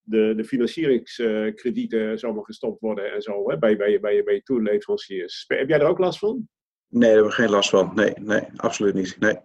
de, 0.03 0.33
de 0.35 0.43
financieringskredieten 0.45 2.19
zomaar 2.19 2.43
gestopt 2.43 2.79
worden 2.79 3.13
en 3.13 3.21
zo 3.21 3.49
hè, 3.49 3.57
bij, 3.57 3.77
bij, 3.77 3.99
bij, 3.99 4.23
bij 4.23 4.41
toeleveranciers. 4.41 5.43
Heb 5.47 5.69
jij 5.69 5.79
er 5.79 5.87
ook 5.87 5.99
last 5.99 6.19
van? 6.19 6.49
Nee, 6.87 7.01
daar 7.01 7.09
hebben 7.09 7.27
we 7.29 7.35
geen 7.35 7.49
last 7.49 7.69
van. 7.69 7.91
Nee, 7.95 8.13
nee, 8.15 8.47
absoluut 8.55 8.93
niet. 8.93 9.19
Nee. 9.19 9.39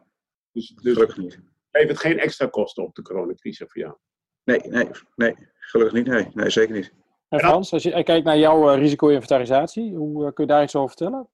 Dus, 0.52 0.74
dus 0.82 0.92
gelukkig 0.92 1.16
niet. 1.16 1.40
Heeft 1.70 1.88
het 1.88 1.98
geen 1.98 2.18
extra 2.18 2.46
kosten 2.46 2.82
op 2.82 2.94
de 2.94 3.02
coronacrisis 3.02 3.66
voor 3.68 3.82
jou? 3.82 3.96
Nee, 4.44 4.60
nee, 4.60 4.88
nee. 5.14 5.34
Gelukkig 5.58 5.94
niet. 5.96 6.06
Nee, 6.06 6.28
nee 6.32 6.50
zeker 6.50 6.74
niet. 6.74 6.92
En 7.28 7.38
Frans, 7.38 7.72
als 7.72 7.82
je 7.82 8.02
kijkt 8.02 8.24
naar 8.24 8.38
jouw 8.38 8.74
risico-inventarisatie, 8.74 9.94
hoe 9.94 10.32
kun 10.32 10.44
je 10.44 10.50
daar 10.50 10.62
iets 10.62 10.76
over 10.76 10.88
vertellen? 10.88 11.28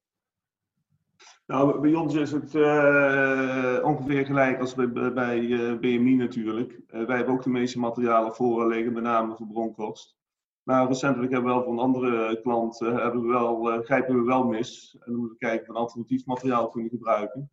Nou, 1.45 1.79
bij 1.79 1.93
ons 1.93 2.15
is 2.15 2.31
het 2.31 2.53
uh, 2.53 3.79
ongeveer 3.83 4.25
gelijk 4.25 4.59
als 4.59 4.73
bij, 4.75 5.13
bij 5.13 5.39
BMI 5.79 6.15
natuurlijk. 6.15 6.81
wij 6.87 7.17
hebben 7.17 7.33
ook 7.33 7.43
de 7.43 7.49
meeste 7.49 7.79
materialen 7.79 8.33
voor 8.33 8.67
liggen, 8.67 8.93
met 8.93 9.03
name 9.03 9.35
voor 9.35 9.47
bronkost. 9.47 10.17
Maar 10.63 10.87
recentelijk 10.87 11.31
hebben 11.31 11.49
we 11.49 11.57
wel 11.57 11.65
van 11.65 11.79
andere 11.79 12.41
klanten 12.41 12.95
hebben 12.95 13.21
we 13.21 13.27
wel, 13.27 13.81
grijpen 13.83 14.15
we 14.15 14.23
wel 14.23 14.43
mis. 14.43 14.97
En 14.99 15.11
dan 15.11 15.19
moeten 15.19 15.37
we 15.39 15.45
kijken 15.45 15.67
of 15.67 15.73
we 15.73 15.81
alternatief 15.81 16.25
materiaal 16.25 16.69
kunnen 16.69 16.89
gebruiken. 16.89 17.49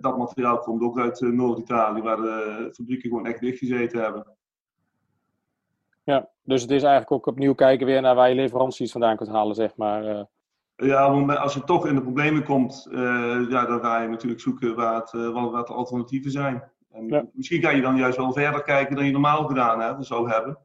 Dat 0.00 0.18
materiaal 0.18 0.58
komt 0.58 0.82
ook 0.82 0.98
uit 0.98 1.20
Noord-Italië, 1.20 2.02
waar 2.02 2.16
de 2.16 2.68
fabrieken 2.72 3.08
gewoon 3.08 3.26
echt 3.26 3.40
dicht 3.40 3.58
gezeten 3.58 4.02
hebben. 4.02 4.36
Ja, 6.04 6.30
dus 6.42 6.62
het 6.62 6.70
is 6.70 6.82
eigenlijk 6.82 7.12
ook 7.12 7.26
opnieuw 7.26 7.54
kijken 7.54 7.86
weer 7.86 8.00
naar 8.00 8.14
waar 8.14 8.28
je 8.28 8.34
leveranties 8.34 8.92
vandaan 8.92 9.16
kunt 9.16 9.30
halen, 9.30 9.54
zeg 9.54 9.76
maar. 9.76 10.28
Ja, 10.86 11.06
als 11.34 11.54
je 11.54 11.64
toch 11.64 11.86
in 11.86 11.94
de 11.94 12.02
problemen 12.02 12.44
komt, 12.44 12.88
ja, 13.48 13.66
dan 13.66 13.80
ga 13.80 14.02
je 14.02 14.08
natuurlijk 14.08 14.40
zoeken 14.40 14.74
waar, 14.74 14.94
het, 14.94 15.10
wat, 15.12 15.50
wat 15.50 15.66
de 15.66 15.72
alternatieven 15.72 16.30
zijn. 16.30 16.70
En 16.90 17.08
ja. 17.08 17.28
Misschien 17.32 17.60
ga 17.62 17.70
je 17.70 17.82
dan 17.82 17.96
juist 17.96 18.16
wel 18.16 18.32
verder 18.32 18.62
kijken 18.62 18.96
dan 18.96 19.04
je 19.04 19.12
normaal 19.12 19.44
gedaan 19.46 19.80
hebt, 19.80 20.06
zou 20.06 20.30
hebben 20.30 20.58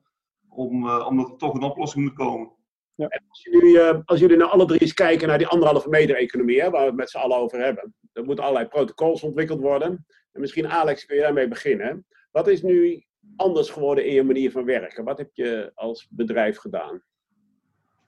om, 0.55 0.85
uh, 0.85 1.07
omdat 1.07 1.29
er 1.29 1.37
toch 1.37 1.53
een 1.53 1.61
oplossing 1.63 2.03
moet 2.03 2.13
komen. 2.13 2.51
Ja. 2.95 3.21
als, 3.29 3.43
jullie, 3.43 3.75
uh, 3.77 3.99
als 4.05 4.19
jullie 4.19 4.37
nou 4.37 4.51
alle 4.51 4.65
drie 4.65 4.79
eens 4.79 4.93
kijken 4.93 5.27
naar 5.27 5.37
die 5.37 5.47
anderhalve 5.47 5.89
meter 5.89 6.15
economie, 6.15 6.61
hè, 6.61 6.69
waar 6.69 6.81
we 6.81 6.87
het 6.87 6.95
met 6.95 7.09
z'n 7.09 7.17
allen 7.17 7.37
over 7.37 7.59
hebben. 7.59 7.95
Er 8.13 8.23
moeten 8.23 8.43
allerlei 8.43 8.67
protocols 8.67 9.23
ontwikkeld 9.23 9.59
worden. 9.59 10.05
En 10.31 10.41
misschien 10.41 10.67
Alex, 10.67 11.05
kun 11.05 11.15
je 11.15 11.21
daarmee 11.21 11.47
beginnen. 11.47 12.05
Wat 12.31 12.47
is 12.47 12.61
nu 12.61 13.03
anders 13.35 13.69
geworden 13.69 14.05
in 14.05 14.13
je 14.13 14.23
manier 14.23 14.51
van 14.51 14.65
werken? 14.65 15.03
Wat 15.03 15.17
heb 15.17 15.29
je 15.33 15.71
als 15.73 16.07
bedrijf 16.09 16.57
gedaan? 16.57 17.03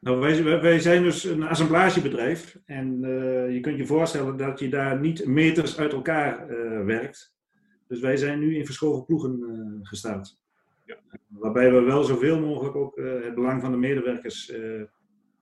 Nou, 0.05 0.19
wij, 0.19 0.61
wij 0.61 0.79
zijn 0.79 1.03
dus 1.03 1.23
een 1.23 1.43
assemblagebedrijf. 1.43 2.59
En 2.65 3.03
uh, 3.03 3.53
je 3.53 3.59
kunt 3.59 3.77
je 3.77 3.85
voorstellen 3.85 4.37
dat 4.37 4.59
je 4.59 4.69
daar 4.69 4.99
niet 4.99 5.25
meters 5.25 5.79
uit 5.79 5.93
elkaar 5.93 6.47
werkt. 6.85 7.35
Dus 7.87 7.99
wij 7.99 8.17
zijn 8.17 8.39
nu 8.39 8.55
in 8.55 8.65
verschoven 8.65 9.05
ploegen 9.05 9.79
gestart. 9.81 10.37
Ja. 10.85 10.97
Waarbij 11.27 11.71
we 11.71 11.81
wel 11.81 12.03
zoveel 12.03 12.39
mogelijk 12.39 12.75
ook 12.75 12.95
het 12.95 13.35
belang 13.35 13.61
van 13.61 13.71
de 13.71 13.77
medewerkers 13.77 14.49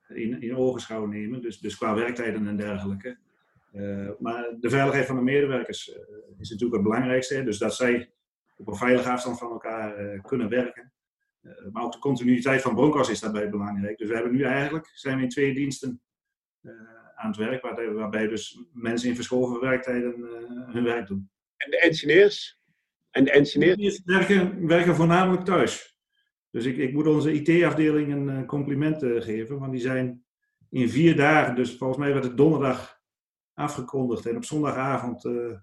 in, 0.08 0.42
in 0.42 0.56
ogenschouw 0.56 1.06
nemen, 1.06 1.42
dus, 1.42 1.60
dus 1.60 1.78
qua 1.78 1.96
werktijden 1.96 2.48
en 2.48 2.58
dergelijke. 2.58 3.18
Maar 4.20 4.56
de 4.60 4.70
veiligheid 4.70 5.06
van 5.06 5.16
de 5.16 5.22
medewerkers 5.22 5.98
is 6.38 6.50
natuurlijk 6.50 6.74
het 6.74 6.84
belangrijkste, 6.84 7.44
dus 7.44 7.58
dat 7.58 7.76
zij 7.76 8.12
op 8.58 8.68
een 8.68 8.76
veilige 8.76 9.10
afstand 9.10 9.40
van 9.40 9.52
elkaar 9.52 10.20
kunnen 10.22 10.50
werken. 10.50 10.93
Maar 11.72 11.84
ook 11.84 11.92
de 11.92 12.00
continuïteit 12.00 12.62
van 12.62 12.76
Broncos 12.76 13.10
is 13.10 13.20
daarbij 13.20 13.50
belangrijk. 13.50 13.98
Dus 13.98 14.08
we 14.08 14.14
hebben 14.14 14.32
nu 14.32 14.44
eigenlijk, 14.44 14.92
zijn 14.94 15.18
we 15.18 15.24
in 15.24 15.30
twee 15.30 15.54
diensten 15.54 16.02
aan 17.16 17.28
het 17.28 17.38
werk, 17.38 17.62
waarbij, 17.62 17.92
waarbij 17.92 18.28
dus 18.28 18.64
mensen 18.74 19.10
in 19.10 19.16
verschoven 19.16 19.60
werktijden 19.60 20.14
hun 20.72 20.84
werk 20.84 21.08
doen. 21.08 21.30
En 21.58 21.72
de 21.72 21.80
engineers? 21.80 22.60
En 23.12 23.24
de 23.24 23.32
engineers? 23.32 24.02
werken, 24.06 24.68
werken 24.68 24.96
voornamelijk 24.96 25.46
thuis. 25.46 25.98
Dus 26.50 26.66
ik, 26.66 26.78
ik 26.78 26.94
moet 26.94 27.08
onze 27.08 27.34
IT-afdeling 27.34 28.14
een 28.14 28.46
compliment 28.46 28.98
geven, 28.98 29.60
want 29.60 29.72
die 29.72 29.82
zijn 29.82 30.24
in 30.70 30.90
vier 30.90 31.16
dagen, 31.16 31.56
dus 31.56 31.78
volgens 31.78 32.00
mij 32.00 32.14
werd 32.14 32.24
het 32.24 32.38
donderdag 32.38 33.02
afgekondigd. 33.54 34.26
En 34.26 34.36
op 34.36 34.46
zondagavond 34.46 35.26
uh, 35.26 35.58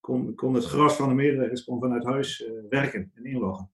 kon, 0.00 0.34
kon 0.34 0.54
het 0.54 0.64
gras 0.64 0.96
van 0.96 1.08
de 1.08 1.14
medewerkers 1.14 1.64
kon 1.64 1.80
vanuit 1.80 2.04
huis 2.04 2.50
werken 2.68 3.12
en 3.14 3.24
inloggen. 3.24 3.70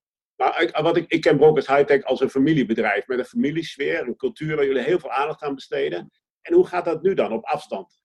Ik, 0.61 0.77
wat 0.77 0.97
ik, 0.97 1.05
ik 1.09 1.21
ken 1.21 1.37
Brokers 1.37 1.67
Hightech 1.67 2.05
als 2.05 2.21
een 2.21 2.31
familiebedrijf 2.31 3.07
met 3.07 3.19
een 3.19 3.25
familiesfeer, 3.25 4.07
een 4.07 4.17
cultuur 4.17 4.57
waar 4.57 4.67
jullie 4.67 4.83
heel 4.83 4.99
veel 4.99 5.11
aandacht 5.11 5.43
aan 5.43 5.55
besteden. 5.55 6.11
En 6.41 6.55
hoe 6.55 6.67
gaat 6.67 6.85
dat 6.85 7.03
nu 7.03 7.15
dan 7.15 7.33
op 7.33 7.45
afstand? 7.45 8.03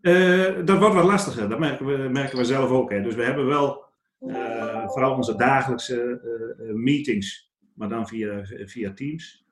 Uh, 0.00 0.64
dat 0.64 0.78
wordt 0.78 0.94
wat 0.94 1.04
lastiger, 1.04 1.48
dat 1.48 1.58
merken 1.58 1.86
we, 1.86 2.08
merken 2.08 2.46
zelf 2.46 2.70
ook. 2.70 2.90
Hè. 2.90 3.02
Dus 3.02 3.14
we 3.14 3.22
hebben 3.22 3.46
wel 3.46 3.84
uh, 4.20 4.88
vooral 4.88 5.14
onze 5.14 5.36
dagelijkse 5.36 6.20
uh, 6.58 6.74
meetings, 6.74 7.52
maar 7.74 7.88
dan 7.88 8.08
via, 8.08 8.40
via 8.44 8.92
Teams. 8.92 9.46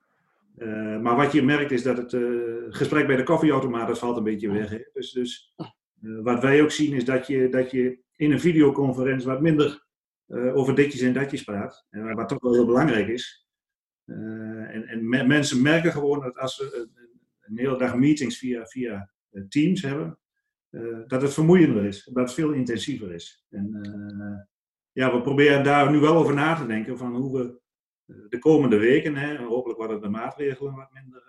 maar 1.01 1.15
wat 1.15 1.31
je 1.31 1.43
merkt 1.43 1.71
is 1.71 1.83
dat 1.83 1.97
het 1.97 2.17
gesprek 2.69 3.07
bij 3.07 3.15
de 3.15 3.23
koffieautomaat, 3.23 3.87
dat 3.87 3.99
valt 3.99 4.17
een 4.17 4.23
beetje 4.23 4.51
weg. 4.51 4.69
Hè. 4.69 4.79
Dus, 4.93 5.11
dus 5.11 5.55
wat 5.99 6.41
wij 6.41 6.61
ook 6.61 6.71
zien 6.71 6.93
is 6.93 7.05
dat 7.05 7.27
je, 7.27 7.49
dat 7.49 7.71
je 7.71 7.99
in 8.15 8.31
een 8.31 8.39
videoconferentie 8.39 9.27
wat 9.27 9.41
minder 9.41 9.86
over 10.29 10.75
ditjes 10.75 11.01
en 11.01 11.13
datjes 11.13 11.43
praat. 11.43 11.85
En 11.89 12.15
wat 12.15 12.29
toch 12.29 12.41
wel 12.41 12.53
heel 12.53 12.65
belangrijk 12.65 13.07
is. 13.07 13.47
en 14.05 14.87
en 14.87 15.09
me 15.09 15.23
mensen 15.23 15.61
merken 15.61 15.91
gewoon 15.91 16.19
dat 16.19 16.37
als 16.37 16.57
we 16.57 16.89
een, 17.41 17.57
hele 17.57 17.77
dag 17.77 17.95
meetings 17.95 18.37
via, 18.37 18.65
via 18.65 19.11
Teams 19.49 19.81
hebben, 19.81 20.19
dat 21.07 21.21
het 21.21 21.33
vermoeiender 21.33 21.85
is, 21.85 22.03
dat 22.03 22.23
het 22.23 22.33
veel 22.33 22.51
intensiever 22.51 23.13
is. 23.13 23.45
En 23.49 24.49
ja, 24.91 25.13
we 25.13 25.21
proberen 25.21 25.63
daar 25.63 25.91
nu 25.91 25.99
wel 25.99 26.15
over 26.15 26.33
na 26.33 26.55
te 26.55 26.65
denken 26.65 26.97
van 26.97 27.15
hoe 27.15 27.37
we 27.37 27.59
de 28.29 28.39
komende 28.39 28.77
weken, 28.77 29.15
hè, 29.15 29.37
hopelijk 29.37 29.79
worden 29.79 30.01
de 30.01 30.09
maatregelen 30.09 30.75
wat 30.75 30.91
minder, 30.91 31.23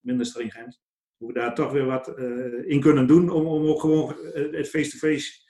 minder 0.00 0.26
stringent, 0.26 0.80
hoe 1.16 1.28
we 1.28 1.34
daar 1.34 1.54
toch 1.54 1.72
weer 1.72 1.86
wat 1.86 2.18
in 2.66 2.80
kunnen 2.80 3.06
doen 3.06 3.30
om, 3.30 3.46
om 3.46 3.66
ook 3.66 3.80
gewoon 3.80 4.16
het 4.32 4.68
face-to-face 4.68 5.46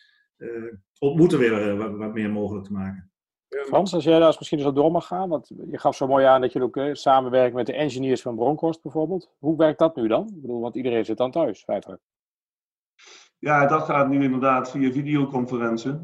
ontmoeten 0.99 1.38
weer 1.38 1.76
wat, 1.76 1.97
wat, 1.97 2.12
meer 2.12 2.31
mogelijk 2.31 2.64
te 2.64 2.73
maken. 2.73 3.11
Frans, 3.49 3.95
als 3.95 4.05
jij 4.05 4.19
daar 4.19 4.35
misschien 4.38 4.59
eens 4.59 4.69
op 4.69 4.75
door 4.75 4.90
mag 4.90 5.07
gaan, 5.07 5.28
want 5.28 5.49
je 5.71 5.78
gaf 5.78 5.97
zo 5.97 6.07
mooi 6.07 6.25
aan 6.25 6.40
dat 6.40 6.52
je 6.52 6.62
ook 6.62 6.81
samenwerkt 6.93 7.55
met 7.55 7.67
de 7.67 7.73
engineers 7.73 8.23
van 8.23 8.37
Bronkhorst 8.37 8.83
bijvoorbeeld. 8.83 9.31
Hoe 9.38 9.57
werkt 9.57 9.78
dat 9.78 9.97
nu 9.97 10.09
dan? 10.09 10.26
Ik 10.26 10.40
bedoel, 10.40 10.61
want 10.61 10.75
iedereen 10.76 11.05
zit 11.05 11.17
dan 11.17 11.31
thuis, 11.31 11.62
feitelijk. 11.62 12.00
Ja, 13.38 13.67
dat 13.67 13.83
gaat 13.83 14.09
nu 14.09 14.23
inderdaad 14.23 14.71
via 14.71 14.90
videoconferentie. 14.90 15.95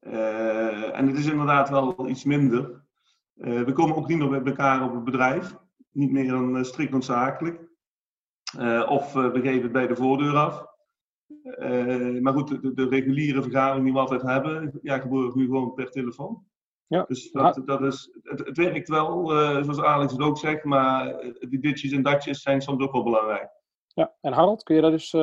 Uh, 0.00 0.98
en 0.98 1.06
het 1.06 1.18
is 1.18 1.26
inderdaad 1.26 1.68
wel 1.68 2.08
iets 2.08 2.24
minder. 2.24 2.82
Uh, 3.34 3.62
we 3.62 3.72
komen 3.72 3.96
ook 3.96 4.08
niet 4.08 4.18
meer 4.18 4.28
bij 4.28 4.42
elkaar 4.44 4.84
op 4.84 4.94
het 4.94 5.04
bedrijf. 5.04 5.56
Niet 5.92 6.10
meer 6.10 6.28
dan 6.28 6.56
uh, 6.56 6.62
strikt 6.62 6.92
noodzakelijk. 6.92 7.68
of 8.88 9.12
we 9.12 9.40
geven 9.42 9.62
het 9.62 9.72
bij 9.72 9.86
de 9.86 9.96
voordeur 9.96 10.36
af. 10.36 10.66
Maar 12.20 12.32
goed, 12.32 12.48
de, 12.48 12.72
de, 12.74 12.88
reguliere 12.88 13.42
vergadering 13.42 13.84
die 13.84 13.92
we 13.92 13.98
altijd 13.98 14.22
hebben, 14.22 14.78
ja, 14.82 14.98
gebeurt 14.98 15.34
nu 15.34 15.44
gewoon 15.44 15.74
per 15.74 15.90
telefoon. 15.90 16.44
Ja. 16.86 17.04
Dus 17.08 17.30
dat, 17.30 17.62
dat 17.64 17.80
is, 17.80 18.18
het, 18.22 18.38
het 18.38 18.56
werkt 18.56 18.88
wel, 18.88 19.28
zoals 19.62 19.80
Alex 19.80 20.12
het 20.12 20.22
ook 20.22 20.38
zegt, 20.38 20.64
maar 20.64 21.20
die 21.48 21.60
ditjes 21.60 21.92
en 21.92 22.02
datjes 22.02 22.42
zijn 22.42 22.60
soms 22.60 22.82
ook 22.82 22.92
wel 22.92 23.02
belangrijk. 23.02 23.48
Ja, 23.86 24.14
en 24.20 24.32
Harold, 24.32 24.62
kun 24.62 24.74
je 24.74 24.80
dat 24.80 24.90
dus 24.90 25.14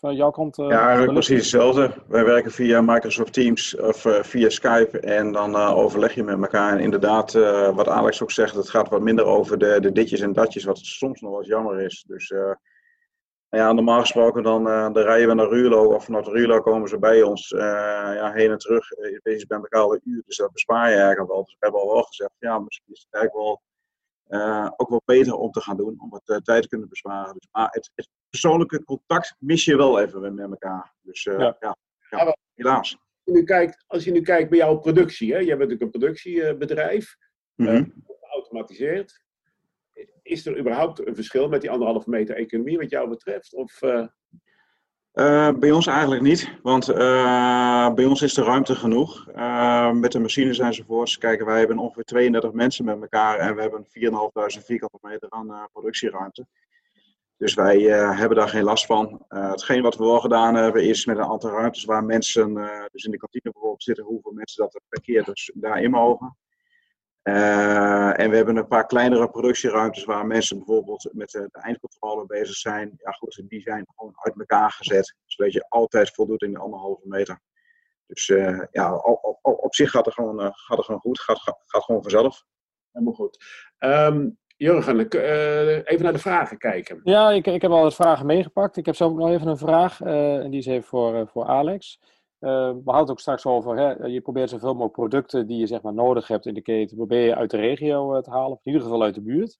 van 0.00 0.16
jouw 0.16 0.30
kant? 0.30 0.58
Uh, 0.58 0.68
ja, 0.68 0.82
eigenlijk 0.82 1.12
precies 1.12 1.36
hetzelfde. 1.36 1.92
Wij 2.08 2.24
werken 2.24 2.50
via 2.50 2.80
Microsoft 2.80 3.32
Teams 3.32 3.76
of 3.76 4.04
uh, 4.04 4.22
via 4.22 4.48
Skype 4.48 5.00
en 5.00 5.32
dan 5.32 5.50
uh, 5.50 5.76
overleg 5.76 6.14
je 6.14 6.22
met 6.22 6.40
elkaar. 6.40 6.72
En 6.72 6.80
inderdaad, 6.80 7.32
wat 7.74 7.88
Alex 7.88 8.22
ook 8.22 8.30
zegt, 8.30 8.54
het 8.54 8.70
gaat 8.70 8.88
wat 8.88 9.00
minder 9.00 9.24
over 9.24 9.58
de, 9.58 9.80
de 9.80 9.92
ditjes 9.92 10.20
en 10.20 10.32
datjes, 10.32 10.64
wat 10.64 10.78
soms 10.78 11.20
nog 11.20 11.30
wel 11.30 11.40
eens 11.40 11.48
jammer 11.48 11.80
is. 11.80 12.04
Dus 12.06 12.34
ja, 13.50 13.72
normaal 13.72 14.00
gesproken 14.00 14.42
dan, 14.42 14.64
dan 14.64 14.98
rijden 14.98 15.28
we 15.28 15.34
naar 15.34 15.48
Ruurlo 15.48 15.94
of 15.94 16.04
vanuit 16.04 16.26
Ruurlo 16.26 16.60
komen 16.60 16.88
ze 16.88 16.98
bij 16.98 17.22
ons 17.22 17.48
ja, 17.48 18.32
heen 18.32 18.50
en 18.50 18.58
terug. 18.58 18.88
Je 18.88 19.20
bent 19.22 19.50
elkaar 19.50 19.80
al 19.80 19.94
een 19.94 20.00
uur, 20.04 20.22
dus 20.26 20.36
dat 20.36 20.52
bespaar 20.52 20.90
je 20.90 20.96
eigenlijk 20.96 21.30
wel. 21.30 21.44
Dus 21.44 21.52
we 21.52 21.58
hebben 21.58 21.80
al 21.80 21.92
wel 21.92 22.02
gezegd, 22.02 22.32
ja, 22.38 22.58
misschien 22.58 22.92
is 22.92 23.06
het 23.10 23.14
eigenlijk 23.14 23.44
wel 23.44 23.62
uh, 24.30 24.70
ook 24.76 24.88
wel 24.88 25.02
beter 25.04 25.34
om 25.34 25.50
te 25.50 25.60
gaan 25.60 25.76
doen, 25.76 26.00
om 26.00 26.10
wat 26.10 26.22
uh, 26.26 26.36
tijd 26.36 26.62
te 26.62 26.68
kunnen 26.68 26.88
besparen. 26.88 27.34
Dus, 27.34 27.48
maar 27.52 27.68
het, 27.70 27.90
het, 27.94 28.08
persoonlijke 28.30 28.84
contact 28.84 29.36
mis 29.38 29.64
je 29.64 29.76
wel 29.76 30.00
even 30.00 30.34
met 30.34 30.50
elkaar. 30.50 30.94
Dus 31.00 31.24
uh, 31.24 31.38
ja. 31.38 31.56
Ja, 31.60 31.76
ja, 32.10 32.36
helaas. 32.54 32.76
Als 32.76 32.98
je, 33.24 33.32
nu 33.32 33.44
kijkt, 33.44 33.84
als 33.86 34.04
je 34.04 34.12
nu 34.12 34.20
kijkt 34.20 34.50
bij 34.50 34.58
jouw 34.58 34.78
productie, 34.78 35.32
hè? 35.32 35.38
jij 35.38 35.56
bent 35.56 35.70
natuurlijk 35.70 35.82
een 35.94 36.00
productiebedrijf, 36.00 37.16
mm 37.54 37.66
-hmm. 37.66 38.04
geautomatiseerd. 38.20 39.22
Is 40.22 40.46
er 40.46 40.58
überhaupt 40.58 41.06
een 41.06 41.14
verschil 41.14 41.48
met 41.48 41.60
die 41.60 41.70
anderhalve 41.70 42.10
meter 42.10 42.36
economie 42.36 42.78
wat 42.78 42.90
jou 42.90 43.08
betreft? 43.08 43.54
Of, 43.54 43.82
uh, 43.82 45.50
bij 45.58 45.70
ons 45.70 45.86
eigenlijk 45.86 46.22
niet, 46.22 46.58
want 46.62 46.88
uh, 46.88 47.94
bij 47.94 48.04
ons 48.04 48.22
is 48.22 48.34
de 48.34 48.42
ruimte 48.42 48.74
genoeg. 48.74 49.26
Met 49.92 50.12
de 50.12 50.18
machines 50.20 50.58
enzovoorts. 50.58 51.18
Kijk, 51.18 51.44
wij 51.44 51.58
hebben 51.58 51.78
ongeveer 51.78 52.04
32 52.04 52.52
mensen 52.52 52.84
met 52.84 53.00
elkaar 53.00 53.38
en 53.38 53.54
we 53.54 53.60
hebben 53.60 53.84
4.500 53.84 54.64
vierkante 54.64 54.98
meter 55.00 55.30
aan 55.30 55.68
productieruimte. 55.72 56.46
Dus 57.36 57.54
wij 57.54 57.80
hebben 58.16 58.36
daar 58.36 58.48
geen 58.48 58.62
last 58.62 58.86
van. 58.86 59.24
hetgeen 59.28 59.82
wat 59.82 59.96
we 59.96 60.04
wel 60.04 60.20
gedaan 60.20 60.54
hebben 60.54 60.84
is 60.84 61.06
met 61.06 61.16
een 61.16 61.24
aantal 61.24 61.50
ruimtes 61.50 61.84
waar 61.84 62.04
mensen, 62.04 62.54
dus 62.92 63.04
in 63.04 63.10
de 63.10 63.16
kantine 63.16 63.50
bijvoorbeeld 63.52 63.82
zitten, 63.82 64.04
hoeveel 64.04 64.32
mensen 64.32 64.62
dat 64.62 64.74
er 64.74 64.80
per 64.88 65.00
keer 65.00 65.24
dus 65.24 65.50
daarin 65.54 65.90
mogen. 65.90 66.36
Uh, 67.22 68.20
en 68.20 68.30
we 68.30 68.36
hebben 68.36 68.56
een 68.56 68.66
paar 68.66 68.86
kleinere 68.86 69.30
productieruimtes 69.30 70.04
waar 70.04 70.26
mensen 70.26 70.56
bijvoorbeeld 70.56 71.08
met 71.12 71.30
de, 71.30 71.48
de 71.50 71.60
eindcontrole 71.60 72.26
bezig 72.26 72.56
zijn. 72.56 72.92
Ja, 72.96 73.10
goed, 73.10 73.42
die 73.48 73.60
zijn 73.60 73.86
gewoon 73.96 74.12
uit 74.16 74.38
elkaar 74.38 74.70
gezet, 74.70 75.16
zodat 75.24 75.52
je 75.52 75.66
altijd 75.68 76.14
voldoet 76.14 76.42
in 76.42 76.52
de 76.52 76.58
anderhalve 76.58 77.08
meter. 77.08 77.40
Dus 78.06 78.28
uh, 78.28 78.62
ja, 78.70 78.96
op, 78.96 79.38
op, 79.42 79.60
op, 79.62 79.74
zich 79.74 79.90
gaat 79.90 80.04
het 80.04 80.14
gewoon, 80.14 80.40
uh, 80.40 80.48
gaat 80.52 80.76
het 80.76 80.86
gewoon 80.86 81.00
goed, 81.00 81.20
gaat, 81.20 81.38
gaat, 81.38 81.62
gaat 81.66 81.84
gewoon 81.84 82.02
vanzelf. 82.02 82.44
Helemaal 82.92 83.14
goed. 83.14 83.44
Um, 83.78 84.38
Jurgen, 84.56 84.98
even 85.84 86.02
naar 86.02 86.12
de 86.12 86.18
vragen 86.18 86.58
kijken. 86.58 87.00
Ja, 87.04 87.30
ik, 87.30 87.46
ik 87.46 87.62
heb 87.62 87.70
al 87.70 87.82
wat 87.82 87.94
vragen 87.94 88.26
meegepakt. 88.26 88.76
Ik 88.76 88.86
heb 88.86 88.94
zelf 88.94 89.12
ook 89.12 89.18
nog 89.18 89.30
even 89.30 89.46
een 89.46 89.58
vraag, 89.58 90.00
en 90.00 90.50
die 90.50 90.60
is 90.60 90.66
even 90.66 90.88
voor, 90.88 91.28
voor 91.28 91.44
Alex. 91.44 92.00
Uh, 92.40 92.50
we 92.50 92.80
hadden 92.84 93.00
het 93.00 93.10
ook 93.10 93.20
straks 93.20 93.46
over, 93.46 93.76
hè, 93.76 94.06
je 94.06 94.20
probeert 94.20 94.50
zoveel 94.50 94.72
mogelijk 94.72 94.92
producten 94.92 95.46
die 95.46 95.58
je 95.58 95.66
zeg 95.66 95.82
maar, 95.82 95.94
nodig 95.94 96.28
hebt 96.28 96.46
in 96.46 96.54
de 96.54 96.62
keten, 96.62 96.96
probeer 96.96 97.24
je 97.24 97.34
uit 97.34 97.50
de 97.50 97.56
regio 97.56 98.16
uh, 98.16 98.22
te 98.22 98.30
halen, 98.30 98.50
of 98.50 98.64
in 98.64 98.72
ieder 98.72 98.82
geval 98.86 99.02
uit 99.02 99.14
de 99.14 99.22
buurt. 99.22 99.58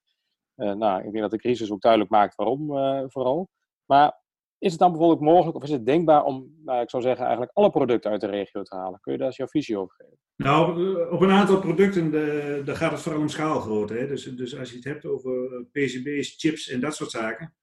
Uh, 0.56 0.72
nou, 0.72 0.98
ik 0.98 1.10
denk 1.10 1.20
dat 1.20 1.30
de 1.30 1.38
crisis 1.38 1.72
ook 1.72 1.80
duidelijk 1.80 2.10
maakt 2.10 2.34
waarom 2.34 2.66
vooral. 3.10 3.48
Maar 3.84 4.20
is 4.58 4.70
het 4.70 4.80
dan 4.80 4.90
bijvoorbeeld 4.90 5.20
mogelijk, 5.20 5.56
of 5.56 5.62
is 5.62 5.70
het 5.70 5.86
denkbaar 5.86 6.24
om, 6.24 6.54
nou, 6.64 6.80
ik 6.82 6.90
zou 6.90 7.02
zeggen, 7.02 7.22
eigenlijk 7.22 7.56
alle 7.56 7.70
producten 7.70 8.10
uit 8.10 8.20
de 8.20 8.26
regio 8.26 8.62
te 8.62 8.76
halen? 8.76 9.00
Kun 9.00 9.12
je 9.12 9.18
daar 9.18 9.26
eens 9.26 9.36
jouw 9.36 9.46
visie 9.46 9.78
over 9.78 9.94
geven? 9.94 10.18
Nou, 10.36 10.94
op 11.10 11.20
een 11.20 11.30
aantal 11.30 11.60
producten 11.60 12.10
de, 12.10 12.62
daar 12.64 12.76
gaat 12.76 12.92
het 12.92 13.00
vooral 13.00 13.20
om 13.20 13.28
schaalgrootte. 13.28 14.06
Dus, 14.06 14.24
dus 14.24 14.58
als 14.58 14.70
je 14.70 14.76
het 14.76 14.84
hebt 14.84 15.06
over 15.06 15.64
PCB's, 15.72 16.34
chips 16.36 16.68
en 16.68 16.80
dat 16.80 16.94
soort 16.94 17.10
zaken, 17.10 17.54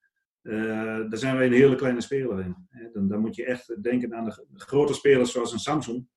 uh, 0.47 1.09
daar 1.09 1.17
zijn 1.17 1.37
wij 1.37 1.45
een 1.45 1.53
hele 1.53 1.75
kleine 1.75 2.01
speler 2.01 2.39
in. 2.39 2.55
Dan, 2.93 3.07
dan, 3.07 3.19
moet 3.19 3.35
je 3.35 3.45
echt 3.45 3.83
denken 3.83 4.15
aan 4.15 4.25
de 4.25 4.45
grote 4.53 4.93
spelers 4.93 5.31
zoals 5.31 5.51
een 5.51 5.59
Samsung. 5.59 6.07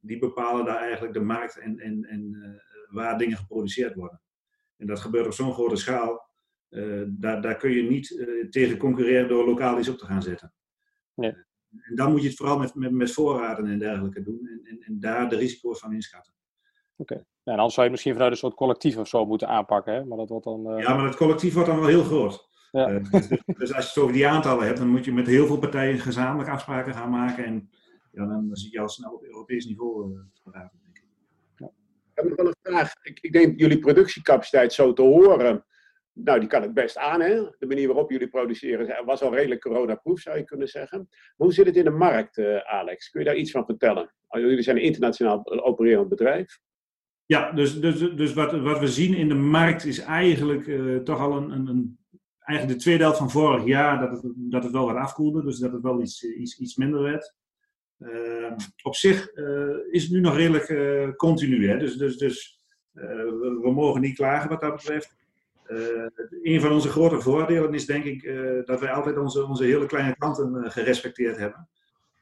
Die 0.00 0.18
bepalen 0.18 0.64
daar 0.64 0.80
eigenlijk 0.80 1.12
de 1.12 1.20
markt 1.20 1.58
en, 1.58 1.78
en, 1.78 2.04
en 2.04 2.32
uh, 2.32 2.94
waar 2.94 3.18
dingen 3.18 3.36
geproduceerd 3.36 3.94
worden. 3.94 4.20
En 4.76 4.86
dat 4.86 5.00
gebeurt 5.00 5.26
op 5.26 5.32
zo'n 5.32 5.52
grote 5.52 5.76
schaal. 5.76 6.32
Uh, 6.70 7.02
daar, 7.08 7.42
daar 7.42 7.56
kun 7.56 7.70
je 7.70 7.82
niet 7.82 8.26
tegen 8.50 8.76
concurreren 8.76 9.28
door 9.28 9.46
lokaal 9.46 9.78
iets 9.78 9.88
op 9.88 9.98
te 9.98 10.06
gaan 10.06 10.22
zetten. 10.22 10.52
Nee. 11.14 11.34
En 11.82 11.94
dan 11.94 12.10
moet 12.10 12.22
je 12.22 12.28
het 12.28 12.36
vooral 12.36 12.58
met, 12.58 12.74
met, 12.74 12.92
met 12.92 13.12
voorraden 13.12 13.66
en 13.66 13.78
dergelijke 13.78 14.22
doen. 14.22 14.46
En, 14.46 14.60
en, 14.64 14.80
en 14.80 15.00
daar 15.00 15.28
de 15.28 15.36
risico's 15.36 15.78
van 15.78 15.92
inschatten. 15.92 16.34
Oké. 16.96 17.12
Okay. 17.12 17.24
Ja, 17.42 17.56
dan 17.56 17.70
zou 17.70 17.74
je 17.74 17.82
het 17.82 17.90
misschien 17.90 18.12
vanuit 18.12 18.32
een 18.32 18.38
soort 18.38 18.54
collectief 18.54 18.96
of 18.96 19.08
zo 19.08 19.26
moeten 19.26 19.48
aanpakken. 19.48 19.94
Hè? 19.94 20.04
Maar 20.04 20.18
dat 20.18 20.28
wordt 20.28 20.44
dan, 20.44 20.76
Ja, 20.78 20.94
maar 20.94 21.06
het 21.06 21.16
collectief 21.16 21.54
wordt 21.54 21.68
dan 21.68 21.78
wel 21.78 21.88
heel 21.88 22.04
groot. 22.04 22.48
Ja. 22.74 22.90
Uh, 22.90 23.10
dus, 23.10 23.28
dus, 23.46 23.74
als 23.74 23.84
je 23.84 23.90
het 23.90 23.98
over 23.98 24.12
die 24.12 24.26
aantallen 24.26 24.66
hebt, 24.66 24.78
dan 24.78 24.88
moet 24.88 25.04
je 25.04 25.12
met 25.12 25.26
heel 25.26 25.46
veel 25.46 25.58
partijen 25.58 25.98
gezamenlijk 25.98 26.48
afspraken 26.48 26.94
gaan 26.94 27.10
maken. 27.10 27.44
En 27.44 27.70
ja, 28.12 28.26
dan 28.26 28.48
zie 28.52 28.72
je 28.72 28.80
al 28.80 28.88
snel 28.88 29.12
op 29.12 29.24
Europees 29.24 29.66
niveau 29.66 30.12
uh, 30.12 30.60
ik. 30.92 31.02
Ja. 31.56 31.66
Ik 31.66 32.12
heb 32.14 32.24
nog 32.24 32.36
wel 32.36 32.46
een 32.46 32.56
vraag. 32.62 32.92
Ik, 33.02 33.18
ik 33.20 33.32
denk 33.32 33.58
jullie 33.60 33.78
productiecapaciteit 33.78 34.72
zo 34.72 34.92
te 34.92 35.02
horen. 35.02 35.64
Nou, 36.12 36.38
die 36.38 36.48
kan 36.48 36.62
het 36.62 36.74
best 36.74 36.96
aan, 36.96 37.20
hè? 37.20 37.34
De 37.58 37.66
manier 37.66 37.86
waarop 37.86 38.10
jullie 38.10 38.28
produceren 38.28 39.04
was 39.04 39.22
al 39.22 39.34
redelijk 39.34 39.60
coronaproof, 39.60 40.20
zou 40.20 40.36
je 40.36 40.44
kunnen 40.44 40.68
zeggen. 40.68 40.98
Maar 41.08 41.34
hoe 41.36 41.52
zit 41.52 41.66
het 41.66 41.76
in 41.76 41.84
de 41.84 41.90
markt, 41.90 42.36
uh, 42.36 42.56
Alex? 42.56 43.10
Kun 43.10 43.20
je 43.20 43.26
daar 43.26 43.36
iets 43.36 43.50
van 43.50 43.64
vertellen? 43.64 44.14
Jullie 44.28 44.62
zijn 44.62 44.76
een 44.76 44.82
internationaal 44.82 45.46
opererend 45.46 46.08
bedrijf. 46.08 46.58
Ja, 47.26 47.52
dus, 47.52 47.80
dus, 47.80 47.98
dus 47.98 48.32
wat, 48.32 48.60
wat 48.60 48.78
we 48.78 48.88
zien 48.88 49.14
in 49.14 49.28
de 49.28 49.34
markt 49.34 49.84
is 49.84 49.98
eigenlijk 49.98 50.66
uh, 50.66 50.98
toch 50.98 51.20
al 51.20 51.36
een, 51.36 51.50
een, 51.50 51.66
een 51.66 51.98
eigenlijk 52.44 52.78
de 52.78 52.84
tweede 52.84 53.02
helft 53.02 53.18
van 53.18 53.30
vorig 53.30 53.64
jaar 53.64 54.00
dat 54.00 54.22
het, 54.22 54.32
dat 54.34 54.62
het 54.62 54.72
wel 54.72 54.86
wat 54.86 54.96
afkoelde. 54.96 55.44
Dus 55.44 55.58
dat 55.58 55.72
het 55.72 55.82
wel 55.82 56.00
iets, 56.00 56.22
iets, 56.22 56.58
iets 56.58 56.76
minder 56.76 57.02
werd. 57.02 57.34
Uh, 57.98 58.52
op 58.82 58.94
zich 58.94 59.36
uh, 59.36 59.76
is 59.90 60.02
het 60.02 60.12
nu 60.12 60.20
nog 60.20 60.36
redelijk 60.36 60.68
uh, 60.68 61.12
continu. 61.12 61.68
Hè? 61.68 61.78
Dus, 61.78 61.96
dus, 61.96 62.16
dus 62.16 62.58
we, 62.90 63.58
we, 63.62 63.72
mogen 63.72 64.00
niet 64.00 64.16
klagen 64.16 64.48
wat 64.48 64.60
dat 64.60 64.76
betreft. 64.76 65.16
een 66.42 66.60
van 66.60 66.72
onze 66.72 66.88
grote 66.88 67.20
voordelen 67.20 67.74
is 67.74 67.86
denk 67.86 68.04
ik 68.04 68.22
dat 68.64 68.80
wij 68.80 68.92
altijd 68.92 69.18
onze, 69.18 69.44
onze 69.44 69.64
hele 69.64 69.86
kleine 69.86 70.16
klanten 70.16 70.70
gerespecteerd 70.72 71.36
hebben. 71.36 71.68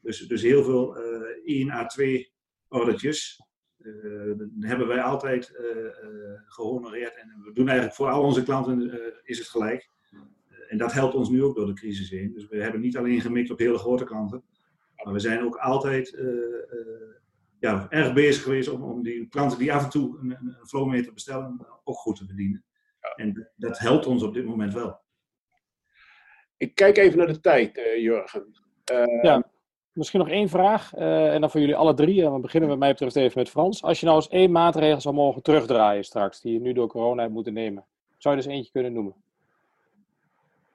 Dus, 0.01 0.19
dus 0.19 0.43
heel 0.43 0.65
veel 0.65 0.97
1 1.45 1.71
à 1.71 1.87
2 1.87 2.33
ordertjes. 2.69 3.41
hebben 4.61 4.87
wij 4.87 5.03
altijd 5.03 5.53
gehonoreerd. 6.47 7.17
En 7.17 7.43
we 7.45 7.53
doen 7.53 7.67
eigenlijk 7.67 7.97
voor 7.97 8.09
al 8.09 8.23
onze 8.23 8.43
klanten 8.43 9.01
is 9.25 9.39
het 9.39 9.49
gelijk 9.49 9.92
en 10.73 10.79
dat 10.79 10.93
helpt 10.93 11.15
ons 11.15 11.29
nu 11.29 11.43
ook 11.43 11.57
door 11.57 11.67
de 11.67 11.73
crisis 11.73 12.11
heen. 12.11 12.33
Dus 12.33 12.49
we 12.49 12.63
hebben 12.63 12.81
niet 12.81 12.97
alleen 12.97 13.21
gemikt 13.21 13.51
op 13.51 13.59
hele 13.59 13.79
grote 13.79 14.05
klanten, 14.05 14.45
maar 15.05 15.13
we 15.13 15.19
zijn 15.19 15.45
ook 15.45 15.57
altijd 15.57 16.13
uh, 16.13 16.25
uh, 16.25 17.15
ja, 17.59 17.87
erg 17.89 18.13
bezig 18.13 18.43
geweest 18.43 18.69
om, 18.69 18.83
om 18.83 19.03
die 19.03 19.29
klanten 19.29 19.59
die 19.59 19.73
af 19.73 19.85
en 19.85 19.91
toe 19.91 20.19
een, 20.19 20.31
een 20.31 20.67
flowmeter 20.67 21.13
bestellen, 21.13 21.67
ook 21.85 21.97
goed 21.97 22.17
te 22.17 22.27
bedienen. 22.27 22.65
Ja. 23.01 23.25
En 23.25 23.51
dat 23.57 23.79
helpt 23.79 24.07
ons 24.07 24.23
op 24.23 24.35
dit 24.35 24.45
moment 24.45 24.75
wel. 24.75 25.01
Ik 26.57 26.75
kijk 26.75 26.97
even 26.97 27.19
naar 27.19 27.27
de 27.27 27.41
tijd, 27.41 27.79
uh, 27.79 27.97
Jurgen. 27.97 28.47
ja, 29.23 29.51
misschien 29.93 30.21
nog 30.21 30.29
één 30.29 30.49
vraag. 30.49 30.93
en 30.95 31.41
dan 31.41 31.51
voor 31.51 31.61
jullie 31.61 31.77
alle 31.77 31.95
drie. 31.95 32.25
En 32.25 32.33
we 32.33 32.41
beginnen 32.41 32.69
met 32.71 32.79
mij 32.79 32.91
betreft 32.91 33.17
even 33.17 33.39
met 33.39 33.51
Frans. 33.51 33.83
Als 33.83 34.01
je 34.01 34.07
nou 34.07 34.19
eens 34.19 34.29
één 34.29 34.51
maatregel 34.51 35.01
zou 35.01 35.15
mogen 35.15 35.43
terugdraaien 35.43 36.05
straks, 36.05 36.41
die 36.41 36.53
je 36.53 36.61
nu 36.61 36.73
door 36.73 36.89
corona 36.89 37.23
hebt 37.23 37.35
moeten 37.35 37.53
nemen, 37.53 37.87
zou 38.19 38.37
je 38.37 38.43
dus 38.43 38.53
eentje 38.53 38.73
kunnen 38.73 38.93
noemen? 38.93 39.15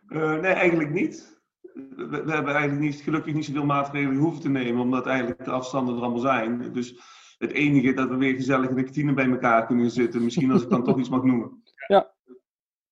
Uh, 0.10 0.40
nee, 0.40 0.52
eigenlijk 0.52 0.90
niet. 0.92 1.42
We, 1.74 2.24
we, 2.26 2.32
hebben 2.32 2.54
eigenlijk 2.54 2.80
niet, 2.80 3.02
gelukkig 3.02 3.34
niet 3.34 3.46
zoveel 3.46 3.66
maatregelen 3.66 4.18
hoeven 4.18 4.42
te 4.42 4.50
nemen, 4.50 4.82
omdat 4.82 5.06
eigenlijk 5.06 5.46
de 5.46 5.52
afstanden 5.52 5.96
er 5.96 6.02
allemaal 6.02 6.20
zijn. 6.20 6.74
Dus 6.74 7.00
het 7.38 7.52
enige 7.52 7.94
dat 7.94 8.10
we 8.10 8.16
weer 8.16 8.36
gezellig 8.36 8.70
in 8.70 8.76
de 8.76 8.84
kantine 8.84 9.14
bij 9.14 9.30
elkaar 9.30 9.66
kunnen 9.66 9.92
zitten. 9.92 10.24
Misschien 10.24 10.52
als 10.52 10.64
ik 10.64 10.70
dan 10.70 10.84
toch 10.84 11.00
iets 11.00 11.10
mag 11.10 11.24
noemen. 11.24 11.62
Ja. 11.88 12.14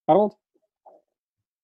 Harold? 0.04 0.38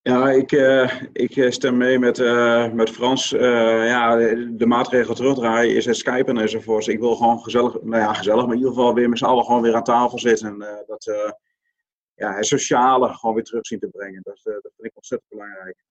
Ja, 0.02 0.30
ik, 0.30 0.52
uh, 0.52 1.02
ik 1.14 1.46
stem 1.54 1.78
mee 1.78 2.00
met, 2.00 2.20
uh, 2.20 2.72
met 2.72 2.90
Frans. 2.90 3.34
Uh, 3.34 3.88
ja, 3.88 4.16
de 4.50 4.66
maatregel 4.66 5.14
terugdraaien 5.14 5.76
is 5.76 5.86
het 5.86 5.96
skypen 5.96 6.38
enzovoorts. 6.38 6.88
Ik 6.88 7.00
wil 7.00 7.16
gewoon 7.16 7.40
gezellig, 7.40 7.82
nou 7.82 8.02
ja, 8.02 8.14
gezellig, 8.14 8.42
maar 8.46 8.54
in 8.54 8.58
ieder 8.58 8.74
geval 8.74 8.94
weer 8.94 9.10
met 9.10 9.18
z'n 9.18 9.26
allen 9.26 9.46
gewoon 9.46 9.62
weer 9.62 9.76
aan 9.76 9.84
tafel 9.84 10.20
zitten. 10.20 10.60
dat, 10.88 11.36
ja, 12.16 12.36
het 12.36 12.46
sociale 12.46 13.14
gewoon 13.14 13.36
weer 13.36 13.44
terug 13.44 13.66
zien 13.66 13.80
te 13.80 13.88
brengen. 13.88 14.22
Dat, 14.24 14.38
uh, 14.44 14.54
dat 14.54 14.72
vind 14.76 14.88
ik 14.88 14.96
ontzettend 14.96 15.30
belangrijk. 15.30 15.84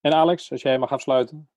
En 0.00 0.12
Alex, 0.12 0.50
als 0.50 0.62
jij 0.62 0.78
mag 0.78 0.90
afsluiten. 0.90 1.48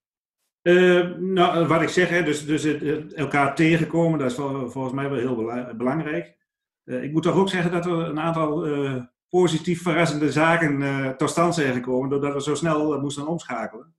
Uh, 0.62 1.16
nou, 1.16 1.66
wat 1.66 1.82
ik 1.82 1.88
zeg, 1.88 2.08
hè, 2.08 2.22
dus, 2.22 2.46
dus 2.46 2.62
het, 2.62 3.14
elkaar 3.14 3.54
tegenkomen, 3.54 4.18
dat 4.18 4.30
is 4.30 4.36
volgens 4.36 4.92
mij 4.92 5.10
wel 5.10 5.18
heel 5.18 5.36
belangrijk. 5.76 6.36
Uh, 6.84 7.02
ik 7.02 7.12
moet 7.12 7.22
toch 7.22 7.36
ook 7.36 7.48
zeggen 7.48 7.72
dat 7.72 7.86
er 7.86 7.92
een 7.92 8.20
aantal 8.20 8.66
uh, 8.66 9.02
positief 9.28 9.82
verrassende 9.82 10.32
zaken 10.32 11.16
tot 11.16 11.30
stand 11.30 11.54
zijn 11.54 11.74
gekomen, 11.74 12.10
doordat 12.10 12.34
we 12.34 12.42
zo 12.42 12.54
snel 12.54 13.00
moesten 13.00 13.26
omschakelen. 13.26 13.94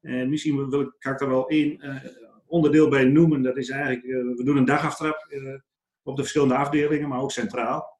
En 0.00 0.28
misschien 0.28 0.70
wil 0.70 0.80
ik, 0.80 0.92
kan 0.98 1.12
ik 1.12 1.20
er 1.20 1.28
wel 1.28 1.48
één 1.48 1.80
onderdeel 2.46 2.88
bij 2.88 3.04
noemen. 3.04 3.42
Dat 3.42 3.56
is 3.56 3.68
eigenlijk, 3.68 4.02
we 4.36 4.44
doen 4.44 4.56
een 4.56 4.64
dagaftrap 4.64 5.26
op 6.02 6.16
de 6.16 6.22
verschillende 6.22 6.54
afdelingen, 6.54 7.08
maar 7.08 7.20
ook 7.20 7.32
centraal. 7.32 7.99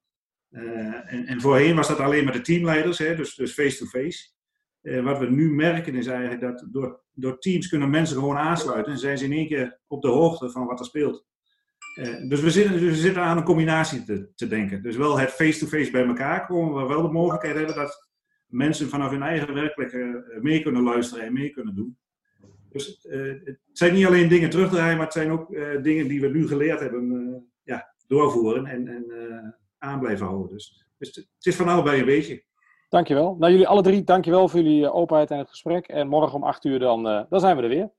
En, 0.50 1.26
en, 1.26 1.40
voorheen 1.40 1.76
was 1.76 1.88
dat 1.88 1.98
alleen 1.98 2.24
met 2.24 2.34
de 2.34 2.40
teamleiders, 2.40 2.98
hè, 2.98 3.16
dus 3.16 3.34
face-to-face. 3.34 3.86
-face. 3.86 4.38
Uh, 4.82 5.04
wat 5.04 5.18
we 5.18 5.30
nu 5.30 5.54
merken 5.54 5.94
is 5.94 6.06
eigenlijk 6.06 6.40
dat 6.40 6.66
door, 6.70 7.02
door 7.12 7.38
teams 7.38 7.68
kunnen 7.68 7.90
mensen 7.90 8.16
gewoon 8.16 8.36
aansluiten 8.36 8.92
en 8.92 8.98
zijn 8.98 9.18
ze 9.18 9.24
in 9.24 9.32
één 9.32 9.46
keer 9.46 9.80
op 9.86 10.02
de 10.02 10.08
hoogte 10.08 10.50
van 10.50 10.66
wat 10.66 10.78
er 10.78 10.84
speelt. 10.84 11.26
Uh, 11.98 12.28
dus 12.28 12.40
we 12.40 12.50
zitten, 12.50 12.72
dus 12.72 12.80
we 12.82 12.94
zitten 12.94 13.22
aan 13.22 13.36
een 13.36 13.44
combinatie 13.44 14.04
te, 14.04 14.30
te 14.34 14.46
denken. 14.46 14.82
Dus 14.82 14.96
wel 14.96 15.18
het 15.18 15.30
face-to-face 15.30 15.90
bij 15.90 16.06
elkaar 16.06 16.46
komen, 16.46 16.74
maar 16.74 16.88
wel 16.88 17.02
de 17.02 17.12
mogelijkheid 17.12 17.56
hebben 17.56 17.74
dat 17.74 18.08
mensen 18.46 18.88
vanaf 18.88 19.10
hun 19.10 19.22
eigen 19.22 19.54
werkelijke 19.54 19.98
uh, 19.98 20.40
mee 20.42 20.62
kunnen 20.62 20.82
luisteren 20.82 21.24
en 21.24 21.32
mee 21.32 21.50
kunnen 21.50 21.74
doen. 21.74 21.98
Dus 22.72 22.98
het 23.02 23.58
zijn 23.72 23.94
niet 23.94 24.06
alleen 24.06 24.28
dingen 24.28 24.50
terugdraaien, 24.50 24.96
maar 24.96 25.04
het 25.04 25.14
zijn 25.14 25.30
ook 25.30 25.56
dingen 25.82 26.08
die 26.08 26.20
we 26.20 26.28
nu 26.28 26.46
geleerd 26.46 26.80
hebben 26.80 27.50
ja, 27.62 27.94
doorvoeren 28.06 28.66
en, 28.66 28.88
en 28.88 29.04
aan 29.80 30.00
blijven 30.00 30.26
houden. 30.26 30.48
Dus, 30.48 30.84
dus 30.98 31.14
het 31.14 31.46
is 31.46 31.56
van 31.56 31.68
allebei 31.68 32.00
een 32.00 32.06
beetje. 32.06 32.44
Dankjewel. 32.88 33.36
Nou, 33.38 33.52
jullie 33.52 33.68
alle 33.68 33.82
drie, 33.82 34.04
dankjewel 34.04 34.48
voor 34.48 34.60
jullie 34.60 34.84
eh, 34.84 34.94
openheid 34.94 35.30
en 35.30 35.38
het 35.38 35.48
gesprek. 35.48 35.88
En 35.88 36.08
morgen 36.08 36.34
om 36.34 36.44
8 36.44 36.64
uur 36.64 36.78
dan, 36.78 37.06
uh, 37.06 37.22
dan 37.28 37.40
zijn 37.40 37.56
we 37.56 37.62
er 37.62 37.68
weer. 37.68 37.90